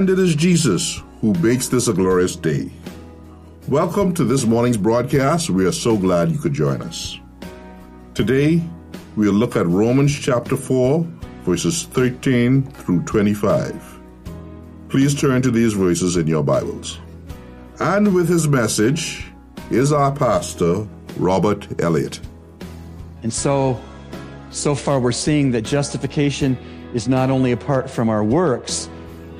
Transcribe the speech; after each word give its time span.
And 0.00 0.08
it 0.08 0.18
is 0.18 0.34
Jesus 0.34 1.02
who 1.20 1.34
makes 1.40 1.68
this 1.68 1.86
a 1.86 1.92
glorious 1.92 2.34
day. 2.34 2.70
Welcome 3.68 4.14
to 4.14 4.24
this 4.24 4.46
morning's 4.46 4.78
broadcast. 4.78 5.50
We 5.50 5.66
are 5.66 5.72
so 5.72 5.94
glad 5.94 6.30
you 6.30 6.38
could 6.38 6.54
join 6.54 6.80
us. 6.80 7.20
Today, 8.14 8.62
we'll 9.14 9.34
look 9.34 9.56
at 9.56 9.66
Romans 9.66 10.18
chapter 10.18 10.56
4, 10.56 11.06
verses 11.42 11.84
13 11.84 12.62
through 12.62 13.02
25. 13.02 14.00
Please 14.88 15.14
turn 15.14 15.42
to 15.42 15.50
these 15.50 15.74
verses 15.74 16.16
in 16.16 16.26
your 16.26 16.44
Bibles. 16.44 16.98
And 17.78 18.14
with 18.14 18.26
his 18.26 18.48
message 18.48 19.26
is 19.70 19.92
our 19.92 20.12
pastor, 20.12 20.88
Robert 21.18 21.78
Elliott. 21.78 22.20
And 23.22 23.30
so, 23.30 23.78
so 24.50 24.74
far 24.74 24.98
we're 24.98 25.12
seeing 25.12 25.50
that 25.50 25.60
justification 25.60 26.56
is 26.94 27.06
not 27.06 27.28
only 27.28 27.52
apart 27.52 27.90
from 27.90 28.08
our 28.08 28.24
works 28.24 28.88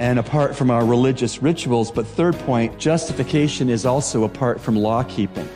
and 0.00 0.18
apart 0.18 0.56
from 0.56 0.70
our 0.70 0.84
religious 0.84 1.42
rituals, 1.42 1.90
but 1.90 2.06
third 2.06 2.34
point, 2.40 2.78
justification 2.78 3.68
is 3.68 3.84
also 3.84 4.24
apart 4.24 4.58
from 4.58 4.74
law 4.74 5.02
keeping. 5.02 5.46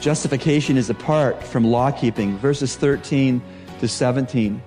Justification 0.00 0.78
is 0.78 0.88
apart 0.88 1.44
from 1.44 1.62
law 1.62 1.90
keeping. 1.90 2.38
Verses 2.38 2.74
13 2.74 3.42
to 3.80 3.86
17. 3.86 4.62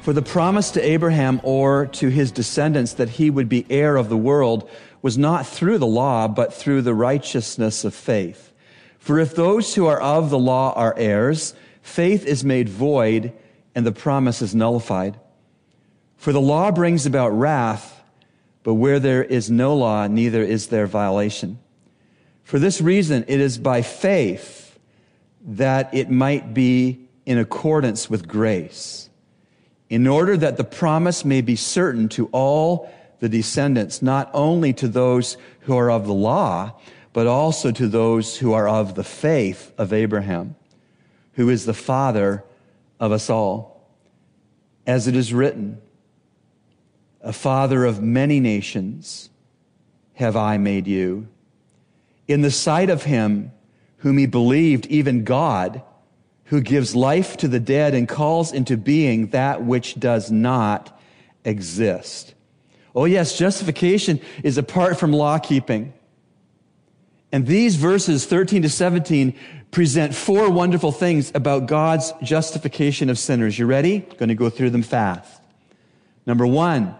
For 0.00 0.12
the 0.12 0.22
promise 0.22 0.70
to 0.70 0.80
Abraham 0.80 1.40
or 1.42 1.86
to 1.86 2.08
his 2.08 2.30
descendants 2.30 2.92
that 2.94 3.08
he 3.08 3.30
would 3.30 3.48
be 3.48 3.66
heir 3.68 3.96
of 3.96 4.08
the 4.08 4.16
world 4.16 4.70
was 5.02 5.18
not 5.18 5.44
through 5.44 5.78
the 5.78 5.88
law, 5.88 6.28
but 6.28 6.54
through 6.54 6.82
the 6.82 6.94
righteousness 6.94 7.84
of 7.84 7.92
faith. 7.92 8.52
For 9.00 9.18
if 9.18 9.34
those 9.34 9.74
who 9.74 9.86
are 9.86 10.00
of 10.00 10.30
the 10.30 10.38
law 10.38 10.72
are 10.74 10.94
heirs, 10.96 11.52
faith 11.82 12.26
is 12.26 12.44
made 12.44 12.68
void 12.68 13.32
and 13.74 13.84
the 13.84 13.90
promise 13.90 14.40
is 14.40 14.54
nullified. 14.54 15.18
For 16.16 16.32
the 16.32 16.40
law 16.40 16.70
brings 16.70 17.06
about 17.06 17.30
wrath, 17.30 18.02
but 18.62 18.74
where 18.74 18.98
there 18.98 19.22
is 19.22 19.50
no 19.50 19.76
law, 19.76 20.06
neither 20.06 20.42
is 20.42 20.68
there 20.68 20.86
violation. 20.86 21.58
For 22.42 22.58
this 22.58 22.80
reason, 22.80 23.24
it 23.28 23.40
is 23.40 23.58
by 23.58 23.82
faith 23.82 24.78
that 25.46 25.94
it 25.94 26.10
might 26.10 26.52
be 26.52 27.08
in 27.24 27.38
accordance 27.38 28.10
with 28.10 28.26
grace, 28.26 29.08
in 29.88 30.06
order 30.06 30.36
that 30.36 30.56
the 30.56 30.64
promise 30.64 31.24
may 31.24 31.40
be 31.40 31.56
certain 31.56 32.08
to 32.10 32.28
all 32.32 32.92
the 33.20 33.28
descendants, 33.28 34.02
not 34.02 34.30
only 34.34 34.72
to 34.74 34.88
those 34.88 35.36
who 35.60 35.76
are 35.76 35.90
of 35.90 36.06
the 36.06 36.14
law, 36.14 36.72
but 37.12 37.26
also 37.26 37.70
to 37.72 37.88
those 37.88 38.36
who 38.36 38.52
are 38.52 38.68
of 38.68 38.94
the 38.94 39.04
faith 39.04 39.72
of 39.78 39.92
Abraham, 39.92 40.54
who 41.32 41.48
is 41.48 41.66
the 41.66 41.74
father 41.74 42.44
of 43.00 43.12
us 43.12 43.30
all. 43.30 43.88
As 44.86 45.08
it 45.08 45.16
is 45.16 45.32
written, 45.32 45.80
a 47.26 47.32
father 47.32 47.84
of 47.84 48.00
many 48.00 48.38
nations 48.38 49.30
have 50.14 50.36
I 50.36 50.58
made 50.58 50.86
you. 50.86 51.26
In 52.28 52.42
the 52.42 52.52
sight 52.52 52.88
of 52.88 53.02
him 53.02 53.50
whom 53.98 54.16
he 54.16 54.26
believed, 54.26 54.86
even 54.86 55.24
God, 55.24 55.82
who 56.44 56.60
gives 56.60 56.94
life 56.94 57.36
to 57.38 57.48
the 57.48 57.58
dead 57.58 57.94
and 57.94 58.08
calls 58.08 58.52
into 58.52 58.76
being 58.76 59.30
that 59.30 59.64
which 59.64 59.98
does 59.98 60.30
not 60.30 60.96
exist. 61.44 62.34
Oh, 62.94 63.06
yes, 63.06 63.36
justification 63.36 64.20
is 64.44 64.56
apart 64.56 64.96
from 64.96 65.12
law 65.12 65.38
keeping. 65.38 65.92
And 67.32 67.44
these 67.44 67.74
verses 67.74 68.24
13 68.24 68.62
to 68.62 68.68
17 68.68 69.36
present 69.72 70.14
four 70.14 70.48
wonderful 70.48 70.92
things 70.92 71.32
about 71.34 71.66
God's 71.66 72.12
justification 72.22 73.10
of 73.10 73.18
sinners. 73.18 73.58
You 73.58 73.66
ready? 73.66 74.06
I'm 74.08 74.16
Going 74.16 74.28
to 74.28 74.36
go 74.36 74.48
through 74.48 74.70
them 74.70 74.84
fast. 74.84 75.42
Number 76.24 76.46
one, 76.46 76.94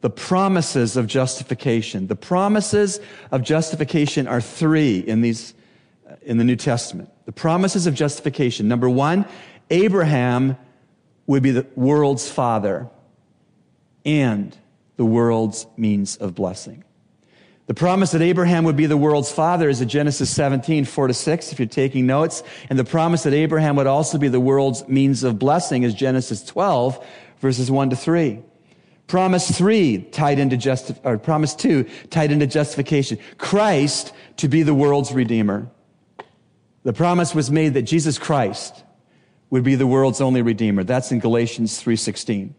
the 0.00 0.10
promises 0.10 0.96
of 0.96 1.06
justification. 1.06 2.06
The 2.06 2.16
promises 2.16 3.00
of 3.30 3.42
justification 3.42 4.28
are 4.28 4.40
three 4.40 4.98
in 4.98 5.20
these, 5.20 5.54
uh, 6.08 6.14
in 6.22 6.38
the 6.38 6.44
New 6.44 6.56
Testament. 6.56 7.10
The 7.26 7.32
promises 7.32 7.86
of 7.86 7.94
justification. 7.94 8.68
Number 8.68 8.88
one, 8.88 9.26
Abraham 9.70 10.56
would 11.26 11.42
be 11.42 11.50
the 11.50 11.66
world's 11.74 12.30
father 12.30 12.88
and 14.04 14.56
the 14.96 15.04
world's 15.04 15.66
means 15.76 16.16
of 16.16 16.34
blessing. 16.34 16.84
The 17.66 17.74
promise 17.74 18.12
that 18.12 18.22
Abraham 18.22 18.64
would 18.64 18.76
be 18.76 18.86
the 18.86 18.96
world's 18.96 19.30
father 19.30 19.68
is 19.68 19.82
in 19.82 19.90
Genesis 19.90 20.30
17, 20.30 20.86
4 20.86 21.08
to 21.08 21.12
6, 21.12 21.52
if 21.52 21.58
you're 21.58 21.68
taking 21.68 22.06
notes. 22.06 22.42
And 22.70 22.78
the 22.78 22.84
promise 22.84 23.24
that 23.24 23.34
Abraham 23.34 23.76
would 23.76 23.86
also 23.86 24.16
be 24.16 24.28
the 24.28 24.40
world's 24.40 24.88
means 24.88 25.22
of 25.22 25.38
blessing 25.38 25.82
is 25.82 25.92
Genesis 25.92 26.42
12, 26.42 27.06
verses 27.40 27.70
1 27.70 27.90
to 27.90 27.96
3. 27.96 28.42
Promise 29.08 29.56
three 29.56 30.02
tied 30.02 30.38
into 30.38 30.58
just, 30.58 30.92
or 31.02 31.16
promise 31.18 31.54
two 31.54 31.84
tied 32.10 32.30
into 32.30 32.46
justification. 32.46 33.18
Christ 33.38 34.12
to 34.36 34.48
be 34.48 34.62
the 34.62 34.74
world's 34.74 35.12
redeemer. 35.12 35.68
The 36.84 36.92
promise 36.92 37.34
was 37.34 37.50
made 37.50 37.74
that 37.74 37.82
Jesus 37.82 38.18
Christ 38.18 38.84
would 39.50 39.64
be 39.64 39.74
the 39.74 39.86
world's 39.86 40.20
only 40.20 40.42
redeemer. 40.42 40.84
That's 40.84 41.10
in 41.10 41.20
Galatians 41.20 41.80
3:16. 41.82 42.54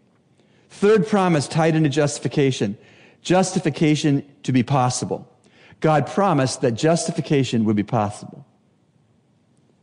Third 0.68 1.06
promise 1.06 1.46
tied 1.46 1.76
into 1.76 1.88
justification. 1.88 2.76
Justification 3.22 4.24
to 4.42 4.50
be 4.50 4.64
possible. 4.64 5.28
God 5.78 6.06
promised 6.06 6.62
that 6.62 6.72
justification 6.72 7.64
would 7.64 7.76
be 7.76 7.84
possible. 7.84 8.44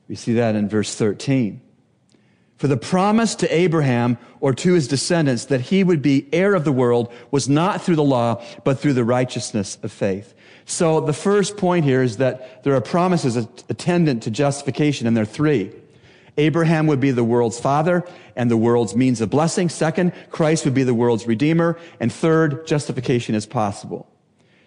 We 0.09 0.15
see 0.15 0.33
that 0.33 0.55
in 0.55 0.67
verse 0.67 0.93
13. 0.95 1.61
For 2.57 2.67
the 2.67 2.77
promise 2.77 3.35
to 3.35 3.55
Abraham 3.55 4.17
or 4.39 4.51
to 4.53 4.73
his 4.73 4.87
descendants 4.87 5.45
that 5.45 5.61
he 5.61 5.83
would 5.83 6.01
be 6.01 6.27
heir 6.33 6.55
of 6.55 6.63
the 6.63 6.71
world 6.71 7.13
was 7.29 7.47
not 7.47 7.81
through 7.83 7.97
the 7.97 8.03
law, 8.03 8.43
but 8.63 8.79
through 8.79 8.93
the 8.93 9.03
righteousness 9.03 9.77
of 9.83 9.91
faith. 9.91 10.33
So 10.65 10.99
the 10.99 11.13
first 11.13 11.55
point 11.55 11.85
here 11.85 12.01
is 12.01 12.17
that 12.17 12.63
there 12.63 12.75
are 12.75 12.81
promises 12.81 13.35
attendant 13.35 14.23
to 14.23 14.31
justification, 14.31 15.07
and 15.07 15.15
there 15.15 15.21
are 15.21 15.25
three. 15.25 15.71
Abraham 16.37 16.87
would 16.87 16.99
be 16.99 17.11
the 17.11 17.23
world's 17.23 17.59
father 17.59 18.03
and 18.35 18.49
the 18.49 18.57
world's 18.57 18.95
means 18.95 19.21
of 19.21 19.29
blessing. 19.29 19.69
Second, 19.69 20.13
Christ 20.29 20.65
would 20.65 20.73
be 20.73 20.83
the 20.83 20.93
world's 20.93 21.25
redeemer. 21.25 21.79
And 21.99 22.11
third, 22.11 22.67
justification 22.67 23.33
is 23.33 23.45
possible. 23.45 24.07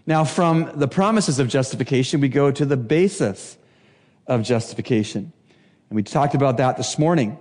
Now, 0.07 0.25
from 0.25 0.71
the 0.75 0.89
promises 0.89 1.39
of 1.39 1.49
justification, 1.49 2.21
we 2.21 2.29
go 2.29 2.51
to 2.51 2.65
the 2.65 2.77
basis 2.77 3.57
of 4.27 4.43
justification. 4.43 5.33
And 5.89 5.97
we 5.97 6.03
talked 6.03 6.35
about 6.35 6.57
that 6.57 6.77
this 6.77 6.99
morning. 6.99 7.39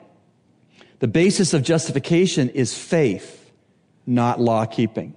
The 0.99 1.07
basis 1.07 1.53
of 1.53 1.63
justification 1.63 2.49
is 2.49 2.77
faith, 2.77 3.51
not 4.05 4.39
law 4.39 4.65
keeping. 4.65 5.15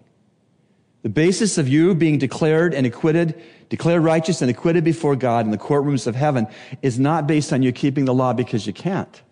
The 1.03 1.09
basis 1.09 1.59
of 1.59 1.69
you 1.69 1.94
being 1.94 2.19
declared 2.19 2.72
and 2.75 2.87
acquitted, 2.87 3.43
declared 3.69 4.04
righteous 4.04 4.41
and 4.41 4.50
acquitted 4.50 4.84
before 4.84 5.16
God 5.16 5.44
in 5.44 5.50
the 5.50 5.59
courtrooms 5.59 6.06
of 6.06 6.15
heaven 6.15 6.47
is 6.81 6.98
not 7.00 7.26
based 7.26 7.53
on 7.53 7.62
you 7.62 7.72
keeping 7.72 8.04
the 8.04 8.15
law 8.15 8.32
because 8.32 8.66
you 8.66 8.72
can't. 8.72 9.22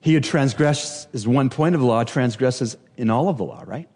He 0.00 0.14
who 0.14 0.20
transgresses 0.20 1.28
one 1.28 1.48
point 1.48 1.76
of 1.76 1.80
the 1.80 1.86
law 1.86 2.02
transgresses 2.02 2.76
in 2.96 3.08
all 3.08 3.28
of 3.28 3.36
the 3.36 3.44
law, 3.44 3.62
right? 3.64 3.88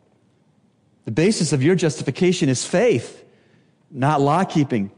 The 1.05 1.11
basis 1.11 1.53
of 1.53 1.65
your 1.65 1.75
justification 1.75 2.49
is 2.49 2.65
faith, 2.65 3.25
not 3.91 4.21
law 4.21 4.45
keeping. 4.45 4.93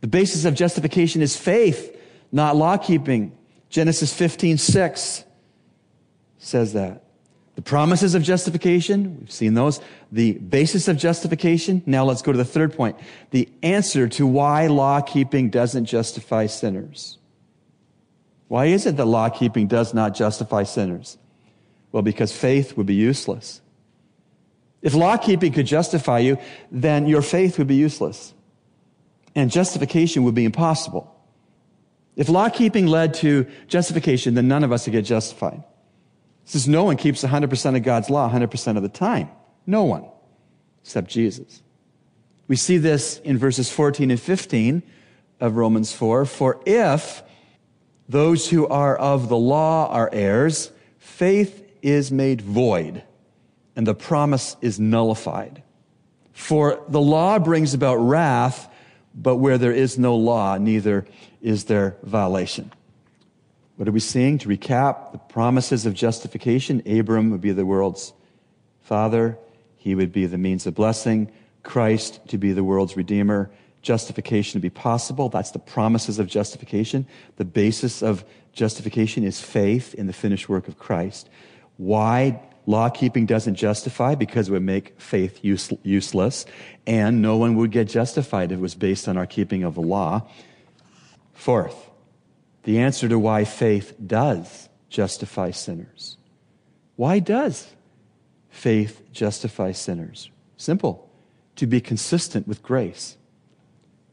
The 0.00 0.06
basis 0.06 0.44
of 0.44 0.54
justification 0.54 1.22
is 1.22 1.36
faith, 1.36 2.00
not 2.30 2.54
law 2.54 2.76
keeping. 2.76 3.36
Genesis 3.68 4.12
15, 4.14 4.58
6 4.58 5.24
says 6.42 6.72
that. 6.72 7.04
The 7.54 7.62
promises 7.62 8.14
of 8.14 8.22
justification, 8.22 9.18
we've 9.20 9.30
seen 9.30 9.54
those. 9.54 9.80
The 10.10 10.32
basis 10.32 10.88
of 10.88 10.96
justification. 10.96 11.82
Now 11.84 12.04
let's 12.04 12.22
go 12.22 12.32
to 12.32 12.38
the 12.38 12.44
third 12.44 12.74
point. 12.74 12.96
The 13.30 13.48
answer 13.62 14.08
to 14.08 14.26
why 14.26 14.68
law 14.68 15.00
keeping 15.02 15.50
doesn't 15.50 15.84
justify 15.84 16.46
sinners. 16.46 17.18
Why 18.48 18.66
is 18.66 18.86
it 18.86 18.96
that 18.96 19.04
law 19.04 19.28
keeping 19.28 19.66
does 19.66 19.94
not 19.94 20.14
justify 20.14 20.62
sinners? 20.62 21.18
Well, 21.90 22.02
because 22.02 22.32
faith 22.32 22.76
would 22.76 22.86
be 22.86 22.94
useless. 22.94 23.60
If 24.80 24.94
law 24.94 25.16
keeping 25.16 25.52
could 25.52 25.66
justify 25.66 26.18
you, 26.20 26.38
then 26.70 27.06
your 27.06 27.22
faith 27.22 27.58
would 27.58 27.68
be 27.68 27.76
useless. 27.76 28.34
And 29.34 29.50
justification 29.50 30.24
would 30.24 30.34
be 30.34 30.44
impossible. 30.44 31.14
If 32.16 32.28
law 32.28 32.48
keeping 32.48 32.86
led 32.86 33.14
to 33.14 33.46
justification, 33.68 34.34
then 34.34 34.48
none 34.48 34.64
of 34.64 34.72
us 34.72 34.86
would 34.86 34.92
get 34.92 35.04
justified. 35.04 35.62
Says 36.44 36.66
no 36.68 36.84
one 36.84 36.96
keeps 36.96 37.22
100% 37.22 37.76
of 37.76 37.82
God's 37.82 38.10
law 38.10 38.30
100% 38.30 38.76
of 38.76 38.82
the 38.82 38.88
time. 38.88 39.30
No 39.66 39.84
one, 39.84 40.04
except 40.82 41.08
Jesus. 41.08 41.62
We 42.48 42.56
see 42.56 42.78
this 42.78 43.18
in 43.18 43.38
verses 43.38 43.70
14 43.70 44.10
and 44.10 44.20
15 44.20 44.82
of 45.40 45.56
Romans 45.56 45.92
4. 45.92 46.26
For 46.26 46.60
if 46.66 47.22
those 48.08 48.50
who 48.50 48.66
are 48.66 48.96
of 48.96 49.28
the 49.28 49.36
law 49.36 49.88
are 49.88 50.10
heirs, 50.12 50.70
faith 50.98 51.64
is 51.80 52.12
made 52.12 52.40
void 52.40 53.02
and 53.74 53.86
the 53.86 53.94
promise 53.94 54.56
is 54.60 54.78
nullified. 54.78 55.62
For 56.32 56.82
the 56.88 57.00
law 57.00 57.38
brings 57.38 57.74
about 57.74 57.96
wrath, 57.96 58.68
but 59.14 59.36
where 59.36 59.58
there 59.58 59.72
is 59.72 59.98
no 59.98 60.16
law, 60.16 60.58
neither 60.58 61.06
is 61.40 61.64
there 61.64 61.96
violation. 62.02 62.72
What 63.82 63.88
are 63.88 63.92
we 63.92 63.98
seeing? 63.98 64.38
To 64.38 64.48
recap 64.48 65.10
the 65.10 65.18
promises 65.18 65.86
of 65.86 65.94
justification, 65.94 66.84
Abram 66.86 67.30
would 67.30 67.40
be 67.40 67.50
the 67.50 67.66
world's 67.66 68.12
father, 68.80 69.36
he 69.74 69.96
would 69.96 70.12
be 70.12 70.26
the 70.26 70.38
means 70.38 70.68
of 70.68 70.76
blessing, 70.76 71.32
Christ 71.64 72.20
to 72.28 72.38
be 72.38 72.52
the 72.52 72.62
world's 72.62 72.96
redeemer, 72.96 73.50
justification 73.80 74.60
to 74.60 74.62
be 74.62 74.70
possible. 74.70 75.28
That's 75.30 75.50
the 75.50 75.58
promises 75.58 76.20
of 76.20 76.28
justification. 76.28 77.08
The 77.38 77.44
basis 77.44 78.04
of 78.04 78.24
justification 78.52 79.24
is 79.24 79.40
faith 79.40 79.94
in 79.94 80.06
the 80.06 80.12
finished 80.12 80.48
work 80.48 80.68
of 80.68 80.78
Christ. 80.78 81.28
Why 81.76 82.40
law 82.66 82.88
keeping 82.88 83.26
doesn't 83.26 83.56
justify? 83.56 84.14
Because 84.14 84.48
it 84.48 84.52
would 84.52 84.62
make 84.62 85.00
faith 85.00 85.40
use, 85.42 85.72
useless, 85.82 86.46
and 86.86 87.20
no 87.20 87.36
one 87.36 87.56
would 87.56 87.72
get 87.72 87.88
justified 87.88 88.52
if 88.52 88.58
it 88.58 88.62
was 88.62 88.76
based 88.76 89.08
on 89.08 89.16
our 89.16 89.26
keeping 89.26 89.64
of 89.64 89.74
the 89.74 89.80
law. 89.80 90.30
Fourth, 91.32 91.90
the 92.64 92.78
answer 92.78 93.08
to 93.08 93.18
why 93.18 93.44
faith 93.44 93.94
does 94.04 94.68
justify 94.88 95.50
sinners. 95.50 96.16
Why 96.96 97.18
does 97.18 97.74
faith 98.50 99.02
justify 99.12 99.72
sinners? 99.72 100.30
Simple 100.56 101.08
to 101.56 101.66
be 101.66 101.80
consistent 101.80 102.46
with 102.46 102.62
grace. 102.62 103.16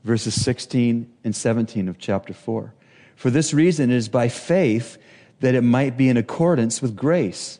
Verses 0.04 0.42
16 0.42 1.12
and 1.24 1.36
17 1.36 1.88
of 1.88 1.98
chapter 2.00 2.34
4. 2.34 2.74
For 3.16 3.30
this 3.30 3.54
reason, 3.54 3.92
it 3.92 3.96
is 3.96 4.10
by 4.10 4.30
faith 4.30 4.98
that 5.42 5.56
it 5.56 5.62
might 5.62 5.98
be 5.98 6.10
in 6.10 6.18
accordance 6.18 6.81
with 6.81 6.96
grace. 6.96 7.60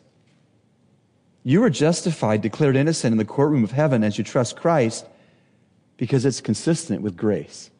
You 1.42 1.62
are 1.64 1.70
justified, 1.70 2.42
declared 2.42 2.76
innocent 2.76 3.12
in 3.12 3.18
the 3.18 3.24
courtroom 3.24 3.64
of 3.64 3.72
heaven 3.72 4.02
as 4.02 4.18
you 4.18 4.24
trust 4.24 4.56
Christ 4.56 5.06
because 5.96 6.24
it's 6.24 6.40
consistent 6.40 7.02
with 7.02 7.16
grace. 7.16 7.70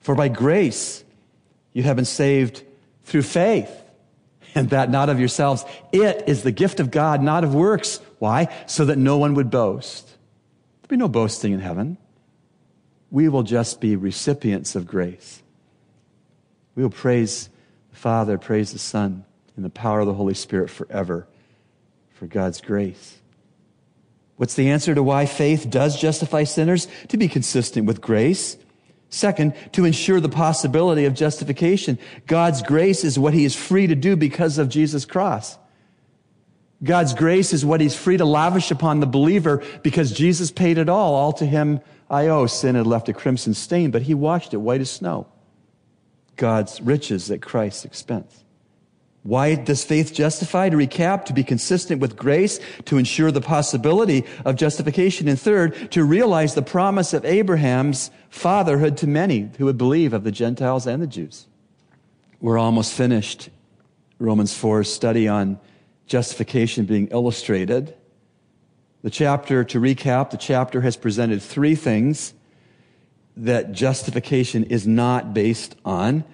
For 0.00 0.14
by 0.14 0.28
grace 0.28 1.04
you 1.74 1.82
have 1.82 1.96
been 1.96 2.06
saved 2.06 2.62
through 3.02 3.22
faith, 3.22 3.70
and 4.54 4.70
that 4.70 4.88
not 4.88 5.10
of 5.10 5.18
yourselves. 5.18 5.64
It 5.92 6.26
is 6.26 6.42
the 6.42 6.52
gift 6.52 6.80
of 6.80 6.90
God, 6.90 7.22
not 7.22 7.44
of 7.44 7.54
works. 7.54 8.00
Why? 8.18 8.48
So 8.66 8.86
that 8.86 8.96
no 8.96 9.18
one 9.18 9.34
would 9.34 9.50
boast. 9.50 10.06
There'll 10.06 10.88
be 10.88 10.96
no 10.96 11.08
boasting 11.08 11.52
in 11.52 11.60
heaven. 11.60 11.98
We 13.10 13.28
will 13.28 13.42
just 13.42 13.80
be 13.80 13.96
recipients 13.96 14.74
of 14.74 14.86
grace. 14.86 15.42
We 16.74 16.82
will 16.82 16.90
praise 16.90 17.50
the 17.90 17.96
Father, 17.96 18.38
praise 18.38 18.72
the 18.72 18.78
Son, 18.78 19.24
and 19.56 19.64
the 19.64 19.70
power 19.70 20.00
of 20.00 20.06
the 20.06 20.14
Holy 20.14 20.34
Spirit 20.34 20.70
forever 20.70 21.26
for 22.14 22.26
God's 22.26 22.60
grace. 22.60 23.18
What's 24.36 24.54
the 24.54 24.70
answer 24.70 24.94
to 24.94 25.02
why 25.02 25.26
faith 25.26 25.70
does 25.70 26.00
justify 26.00 26.44
sinners? 26.44 26.88
To 27.08 27.16
be 27.16 27.28
consistent 27.28 27.86
with 27.86 28.00
grace. 28.00 28.56
Second, 29.14 29.54
to 29.72 29.84
ensure 29.84 30.20
the 30.20 30.28
possibility 30.28 31.04
of 31.04 31.14
justification. 31.14 31.98
God's 32.26 32.62
grace 32.62 33.04
is 33.04 33.16
what 33.16 33.32
he 33.32 33.44
is 33.44 33.54
free 33.54 33.86
to 33.86 33.94
do 33.94 34.16
because 34.16 34.58
of 34.58 34.68
Jesus' 34.68 35.04
cross. 35.04 35.56
God's 36.82 37.14
grace 37.14 37.52
is 37.52 37.64
what 37.64 37.80
he's 37.80 37.94
free 37.94 38.16
to 38.16 38.24
lavish 38.24 38.72
upon 38.72 38.98
the 38.98 39.06
believer 39.06 39.62
because 39.84 40.10
Jesus 40.10 40.50
paid 40.50 40.78
it 40.78 40.88
all. 40.88 41.14
All 41.14 41.32
to 41.34 41.46
him 41.46 41.80
I 42.10 42.26
owe. 42.26 42.46
Sin 42.46 42.74
had 42.74 42.88
left 42.88 43.08
a 43.08 43.12
crimson 43.12 43.54
stain, 43.54 43.92
but 43.92 44.02
he 44.02 44.14
washed 44.14 44.52
it 44.52 44.58
white 44.58 44.80
as 44.80 44.90
snow. 44.90 45.28
God's 46.36 46.80
riches 46.80 47.30
at 47.30 47.40
Christ's 47.40 47.84
expense. 47.84 48.44
Why 49.24 49.54
does 49.54 49.82
faith 49.82 50.12
justify? 50.12 50.68
To 50.68 50.76
recap, 50.76 51.24
to 51.24 51.32
be 51.32 51.42
consistent 51.42 51.98
with 51.98 52.14
grace, 52.14 52.60
to 52.84 52.98
ensure 52.98 53.32
the 53.32 53.40
possibility 53.40 54.26
of 54.44 54.56
justification. 54.56 55.28
And 55.28 55.40
third, 55.40 55.90
to 55.92 56.04
realize 56.04 56.54
the 56.54 56.60
promise 56.62 57.14
of 57.14 57.24
Abraham's 57.24 58.10
fatherhood 58.28 58.98
to 58.98 59.06
many 59.06 59.50
who 59.56 59.64
would 59.64 59.78
believe 59.78 60.12
of 60.12 60.24
the 60.24 60.30
Gentiles 60.30 60.86
and 60.86 61.02
the 61.02 61.06
Jews. 61.06 61.46
We're 62.38 62.58
almost 62.58 62.92
finished 62.92 63.48
Romans 64.18 64.54
4 64.54 64.84
study 64.84 65.26
on 65.26 65.58
justification 66.06 66.84
being 66.84 67.08
illustrated. 67.08 67.94
The 69.00 69.08
chapter, 69.10 69.64
to 69.64 69.80
recap, 69.80 70.30
the 70.30 70.36
chapter 70.36 70.82
has 70.82 70.98
presented 70.98 71.40
three 71.40 71.74
things 71.74 72.34
that 73.38 73.72
justification 73.72 74.64
is 74.64 74.86
not 74.86 75.32
based 75.32 75.76
on. 75.82 76.24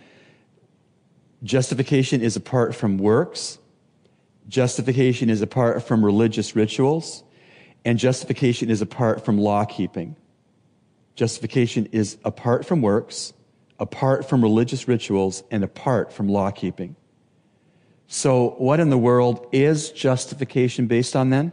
Justification 1.42 2.20
is 2.20 2.36
apart 2.36 2.74
from 2.74 2.98
works. 2.98 3.58
Justification 4.48 5.30
is 5.30 5.40
apart 5.40 5.82
from 5.82 6.04
religious 6.04 6.54
rituals. 6.54 7.24
And 7.84 7.98
justification 7.98 8.68
is 8.68 8.82
apart 8.82 9.24
from 9.24 9.38
law 9.38 9.64
keeping. 9.64 10.16
Justification 11.14 11.86
is 11.92 12.18
apart 12.24 12.66
from 12.66 12.82
works, 12.82 13.32
apart 13.78 14.28
from 14.28 14.42
religious 14.42 14.86
rituals, 14.86 15.42
and 15.50 15.64
apart 15.64 16.12
from 16.12 16.28
law 16.28 16.50
keeping. 16.50 16.96
So, 18.06 18.54
what 18.58 18.80
in 18.80 18.90
the 18.90 18.98
world 18.98 19.46
is 19.52 19.90
justification 19.90 20.86
based 20.88 21.14
on 21.14 21.30
then? 21.30 21.52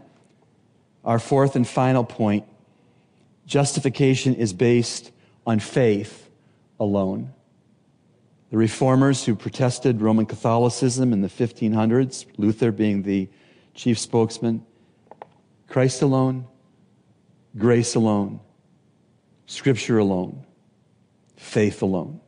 Our 1.06 1.20
fourth 1.20 1.56
and 1.56 1.68
final 1.68 2.04
point 2.04 2.46
justification 3.46 4.36
is 4.36 4.54
based 4.54 5.12
on 5.46 5.60
faith 5.60 6.30
alone. 6.80 7.34
The 8.50 8.58
reformers 8.58 9.26
who 9.26 9.36
protested 9.36 10.02
Roman 10.02 10.26
Catholicism 10.26 11.12
in 11.12 11.22
the 11.22 11.28
1500s, 11.28 12.26
Luther 12.38 12.72
being 12.72 13.04
the 13.04 13.30
chief 13.74 14.00
spokesman, 14.00 14.66
Christ 15.68 16.02
alone, 16.02 16.48
grace 17.58 17.96
alone, 17.96 18.40
scripture 19.48 19.98
alone, 19.98 20.46
faith 21.36 21.82
alone. 21.82 22.22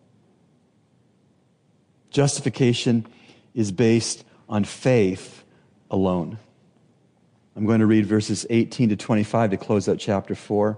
Justification 2.10 3.08
is 3.54 3.72
based 3.72 4.26
on 4.50 4.64
faith 4.64 5.44
alone. 5.90 6.38
I'm 7.56 7.66
going 7.66 7.80
to 7.80 7.86
read 7.86 8.06
verses 8.06 8.46
18 8.50 8.90
to 8.90 8.96
25 8.96 9.52
to 9.52 9.58
close 9.58 9.88
out 9.88 10.00
chapter 10.00 10.36
4. 10.36 10.78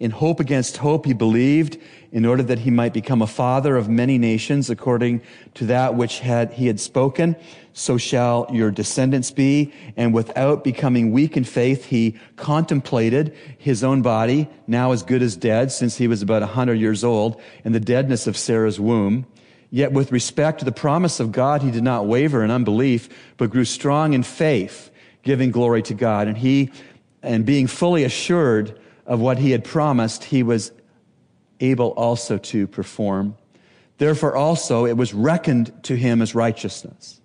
In 0.00 0.10
hope 0.10 0.40
against 0.40 0.78
hope, 0.78 1.04
he 1.04 1.12
believed 1.12 1.76
in 2.10 2.24
order 2.24 2.42
that 2.44 2.60
he 2.60 2.70
might 2.70 2.94
become 2.94 3.20
a 3.20 3.26
father 3.26 3.76
of 3.76 3.90
many 3.90 4.16
nations 4.16 4.70
according 4.70 5.20
to 5.54 5.66
that 5.66 5.94
which 5.94 6.20
had, 6.20 6.54
he 6.54 6.68
had 6.68 6.80
spoken. 6.80 7.36
So 7.74 7.98
shall 7.98 8.46
your 8.50 8.70
descendants 8.70 9.30
be. 9.30 9.74
And 9.98 10.14
without 10.14 10.64
becoming 10.64 11.12
weak 11.12 11.36
in 11.36 11.44
faith, 11.44 11.84
he 11.84 12.16
contemplated 12.36 13.36
his 13.58 13.84
own 13.84 14.00
body, 14.00 14.48
now 14.66 14.92
as 14.92 15.02
good 15.02 15.20
as 15.20 15.36
dead, 15.36 15.70
since 15.70 15.98
he 15.98 16.08
was 16.08 16.22
about 16.22 16.42
a 16.42 16.46
hundred 16.46 16.80
years 16.80 17.04
old, 17.04 17.38
and 17.62 17.74
the 17.74 17.78
deadness 17.78 18.26
of 18.26 18.38
Sarah's 18.38 18.80
womb. 18.80 19.26
Yet 19.70 19.92
with 19.92 20.12
respect 20.12 20.60
to 20.60 20.64
the 20.64 20.72
promise 20.72 21.20
of 21.20 21.30
God, 21.30 21.60
he 21.60 21.70
did 21.70 21.84
not 21.84 22.06
waver 22.06 22.42
in 22.42 22.50
unbelief, 22.50 23.10
but 23.36 23.50
grew 23.50 23.66
strong 23.66 24.14
in 24.14 24.22
faith, 24.22 24.90
giving 25.22 25.50
glory 25.50 25.82
to 25.82 25.94
God. 25.94 26.26
And 26.26 26.38
he, 26.38 26.72
and 27.22 27.44
being 27.44 27.66
fully 27.66 28.02
assured 28.02 28.80
of 29.10 29.20
what 29.20 29.38
he 29.38 29.50
had 29.50 29.64
promised, 29.64 30.22
he 30.22 30.44
was 30.44 30.70
able 31.58 31.88
also 31.88 32.38
to 32.38 32.68
perform. 32.68 33.36
Therefore, 33.98 34.36
also, 34.36 34.86
it 34.86 34.96
was 34.96 35.12
reckoned 35.12 35.82
to 35.82 35.96
him 35.96 36.22
as 36.22 36.32
righteousness. 36.34 37.20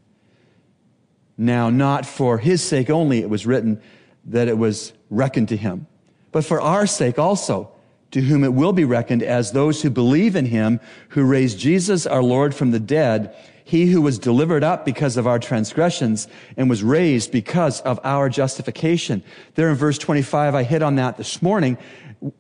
Now, 1.38 1.70
not 1.70 2.06
for 2.06 2.40
his 2.40 2.64
sake 2.64 2.90
only, 2.90 3.20
it 3.20 3.30
was 3.30 3.46
written 3.46 3.80
that 4.26 4.48
it 4.48 4.58
was 4.58 4.94
reckoned 5.12 5.50
to 5.50 5.58
him, 5.58 5.86
but 6.32 6.44
for 6.44 6.60
our 6.60 6.88
sake 6.88 7.20
also, 7.20 7.72
to 8.12 8.22
whom 8.22 8.44
it 8.44 8.54
will 8.54 8.74
be 8.74 8.84
reckoned 8.84 9.22
as 9.22 9.52
those 9.52 9.84
who 9.84 9.90
believe 9.92 10.36
in 10.36 10.46
him 10.46 10.80
who 11.10 11.24
raised 11.24 11.60
Jesus 11.60 12.08
our 12.08 12.24
Lord 12.24 12.56
from 12.56 12.72
the 12.72 12.80
dead 12.80 13.36
he 13.68 13.88
who 13.88 14.00
was 14.00 14.20
delivered 14.20 14.64
up 14.64 14.86
because 14.86 15.18
of 15.18 15.26
our 15.26 15.40
transgressions 15.40 16.28
and 16.56 16.70
was 16.70 16.84
raised 16.84 17.32
because 17.32 17.82
of 17.82 18.00
our 18.04 18.30
justification. 18.30 19.24
There 19.56 19.72
in 19.72 19.76
verse 19.76 19.98
25, 19.98 20.54
I 20.54 20.62
hit 20.62 20.84
on 20.84 20.96
that 20.98 21.18
this 21.18 21.42
morning. 21.42 21.80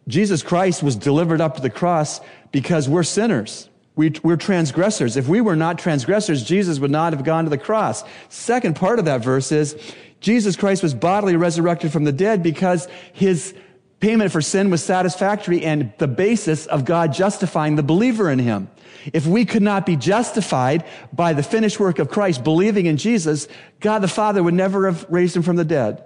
Jesus 0.07 0.43
Christ 0.43 0.83
was 0.83 0.95
delivered 0.95 1.41
up 1.41 1.55
to 1.55 1.63
the 1.63 1.69
cross 1.71 2.21
because 2.51 2.87
we're 2.87 3.01
sinners. 3.01 3.69
We, 3.95 4.13
are 4.23 4.37
transgressors. 4.37 5.17
If 5.17 5.27
we 5.27 5.41
were 5.41 5.55
not 5.55 5.79
transgressors, 5.79 6.43
Jesus 6.43 6.77
would 6.79 6.91
not 6.91 7.11
have 7.13 7.23
gone 7.23 7.45
to 7.45 7.49
the 7.49 7.57
cross. 7.57 8.03
Second 8.29 8.75
part 8.75 8.99
of 8.99 9.05
that 9.05 9.23
verse 9.23 9.51
is 9.51 9.75
Jesus 10.19 10.55
Christ 10.55 10.83
was 10.83 10.93
bodily 10.93 11.37
resurrected 11.37 11.91
from 11.91 12.03
the 12.03 12.11
dead 12.11 12.43
because 12.43 12.87
his 13.13 13.55
payment 13.99 14.31
for 14.31 14.41
sin 14.41 14.69
was 14.69 14.83
satisfactory 14.83 15.63
and 15.63 15.91
the 15.97 16.07
basis 16.07 16.67
of 16.67 16.85
God 16.85 17.13
justifying 17.13 17.77
the 17.77 17.83
believer 17.83 18.29
in 18.29 18.37
him. 18.37 18.69
If 19.13 19.27
we 19.27 19.45
could 19.45 19.61
not 19.61 19.85
be 19.85 19.95
justified 19.95 20.85
by 21.13 21.33
the 21.33 21.43
finished 21.43 21.79
work 21.79 21.99
of 21.99 22.09
Christ, 22.09 22.43
believing 22.43 22.85
in 22.85 22.97
Jesus, 22.97 23.47
God 23.79 23.99
the 23.99 24.07
Father 24.07 24.41
would 24.41 24.53
never 24.53 24.89
have 24.89 25.05
raised 25.09 25.35
him 25.35 25.43
from 25.43 25.55
the 25.55 25.65
dead. 25.65 26.03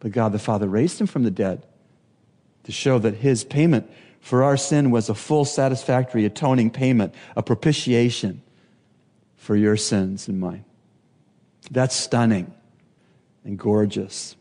But 0.00 0.12
God 0.12 0.32
the 0.32 0.38
Father 0.38 0.68
raised 0.68 1.00
him 1.00 1.06
from 1.06 1.22
the 1.22 1.30
dead 1.30 1.66
to 2.64 2.72
show 2.72 2.98
that 2.98 3.16
his 3.16 3.44
payment 3.44 3.90
for 4.20 4.42
our 4.42 4.56
sin 4.56 4.90
was 4.90 5.08
a 5.08 5.14
full, 5.14 5.44
satisfactory, 5.44 6.24
atoning 6.24 6.70
payment, 6.70 7.14
a 7.36 7.42
propitiation 7.42 8.42
for 9.36 9.54
your 9.54 9.76
sins 9.76 10.28
and 10.28 10.40
mine. 10.40 10.64
That's 11.70 11.94
stunning 11.94 12.52
and 13.44 13.58
gorgeous. 13.58 14.36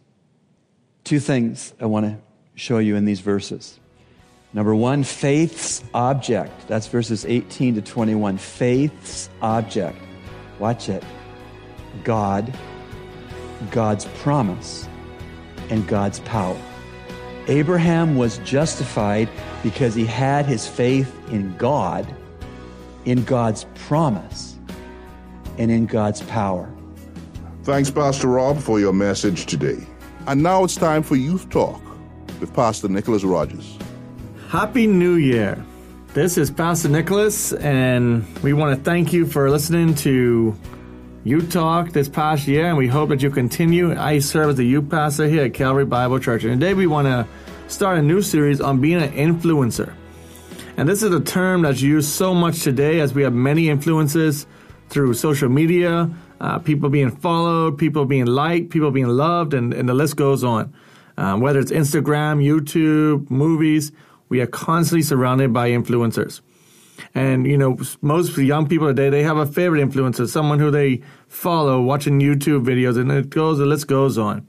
Two 1.04 1.20
things 1.20 1.74
I 1.82 1.86
want 1.86 2.06
to 2.06 2.18
show 2.56 2.78
you 2.78 2.96
in 2.96 3.04
these 3.04 3.20
verses. 3.20 3.80
Number 4.54 4.76
one, 4.76 5.04
faith's 5.04 5.84
object. 5.96 6.68
That's 6.68 6.88
verses 6.88 7.26
18 7.26 7.76
to 7.76 7.82
21. 7.82 8.38
Faith's 8.38 9.30
object. 9.42 9.98
Watch 10.60 10.90
it. 10.90 11.04
God, 12.04 12.56
God's 13.72 14.06
promise, 14.20 14.88
and 15.70 15.88
God's 15.88 16.20
power. 16.22 16.60
Abraham 17.48 18.16
was 18.16 18.38
justified 18.40 19.28
because 19.64 19.96
he 19.96 20.06
had 20.06 20.46
his 20.46 20.68
faith 20.68 21.14
in 21.30 21.56
God, 21.58 22.16
in 23.06 23.24
God's 23.24 23.66
promise, 23.76 24.58
and 25.58 25.72
in 25.72 25.88
God's 25.88 26.22
power. 26.24 26.72
Thanks, 27.64 27.90
Pastor 27.90 28.28
Rob, 28.28 28.60
for 28.60 28.80
your 28.80 28.94
message 28.94 29.46
today. 29.46 29.86
And 30.28 30.44
now 30.44 30.64
it's 30.64 30.76
time 30.76 31.04
for 31.04 31.16
Youth 31.16 31.50
Talk 31.50 31.82
with 32.40 32.54
Pastor 32.54 32.88
Nicholas 32.88 33.24
Rogers. 33.24 33.78
Happy 34.54 34.86
New 34.86 35.16
Year. 35.16 35.66
This 36.14 36.38
is 36.38 36.52
Pastor 36.52 36.88
Nicholas, 36.88 37.54
and 37.54 38.24
we 38.44 38.54
want 38.54 38.78
to 38.78 38.84
thank 38.84 39.12
you 39.12 39.26
for 39.26 39.50
listening 39.50 39.96
to 39.96 40.56
Youth 41.24 41.52
Talk 41.52 41.90
this 41.90 42.08
past 42.08 42.48
year, 42.48 42.68
and 42.68 42.78
we 42.78 42.86
hope 42.86 43.10
that 43.10 43.24
you 43.24 43.32
continue. 43.32 44.00
I 44.00 44.20
serve 44.20 44.52
as 44.52 44.58
the 44.58 44.64
youth 44.64 44.92
pastor 44.92 45.28
here 45.28 45.46
at 45.46 45.56
Calvary 45.56 45.86
Bible 45.86 46.20
Church, 46.20 46.44
and 46.44 46.62
today 46.62 46.76
we 46.76 46.86
want 46.86 47.08
to 47.08 47.28
start 47.68 47.98
a 47.98 48.04
new 48.04 48.22
series 48.22 48.62
on 48.62 48.80
being 48.80 49.02
an 49.02 49.12
influencer. 49.14 49.92
And 50.78 50.88
this 50.88 51.02
is 51.02 51.12
a 51.12 51.20
term 51.20 51.64
that's 51.64 51.82
used 51.82 52.10
so 52.10 52.36
much 52.36 52.62
today 52.62 53.00
as 53.00 53.12
we 53.16 53.24
have 53.24 53.34
many 53.34 53.70
influences 53.70 54.46
through 54.90 55.16
social 55.16 55.50
media, 55.50 56.12
uh, 56.42 56.60
people 56.60 56.90
being 56.90 57.10
followed, 57.10 57.80
people 57.80 58.06
being 58.06 58.28
liked, 58.28 58.70
people 58.70 58.92
being 58.92 59.08
loved, 59.08 59.56
and, 59.56 59.74
and 59.74 59.90
the 59.90 59.96
list 59.96 60.16
goes 60.16 60.44
on. 60.44 60.72
Um, 61.18 61.42
whether 61.42 61.60
it's 61.60 61.72
Instagram, 61.72 62.44
YouTube, 62.44 63.32
movies, 63.32 63.92
we 64.34 64.42
are 64.42 64.48
constantly 64.48 65.04
surrounded 65.04 65.54
by 65.54 65.70
influencers. 65.70 66.42
And, 67.14 67.46
you 67.46 67.56
know, 67.56 67.78
most 68.02 68.36
young 68.36 68.68
people 68.68 68.88
today, 68.88 69.12
they 69.12 69.22
have 69.22 69.38
a 69.38 69.46
favorite 69.46 69.88
influencer, 69.88 70.28
someone 70.28 70.58
who 70.58 70.72
they 70.72 71.04
follow 71.28 71.80
watching 71.84 72.20
YouTube 72.20 72.66
videos, 72.66 72.98
and 73.00 73.12
it 73.12 73.30
goes, 73.30 73.60
the 73.60 73.68
list 73.68 73.86
goes 73.86 74.18
on. 74.18 74.48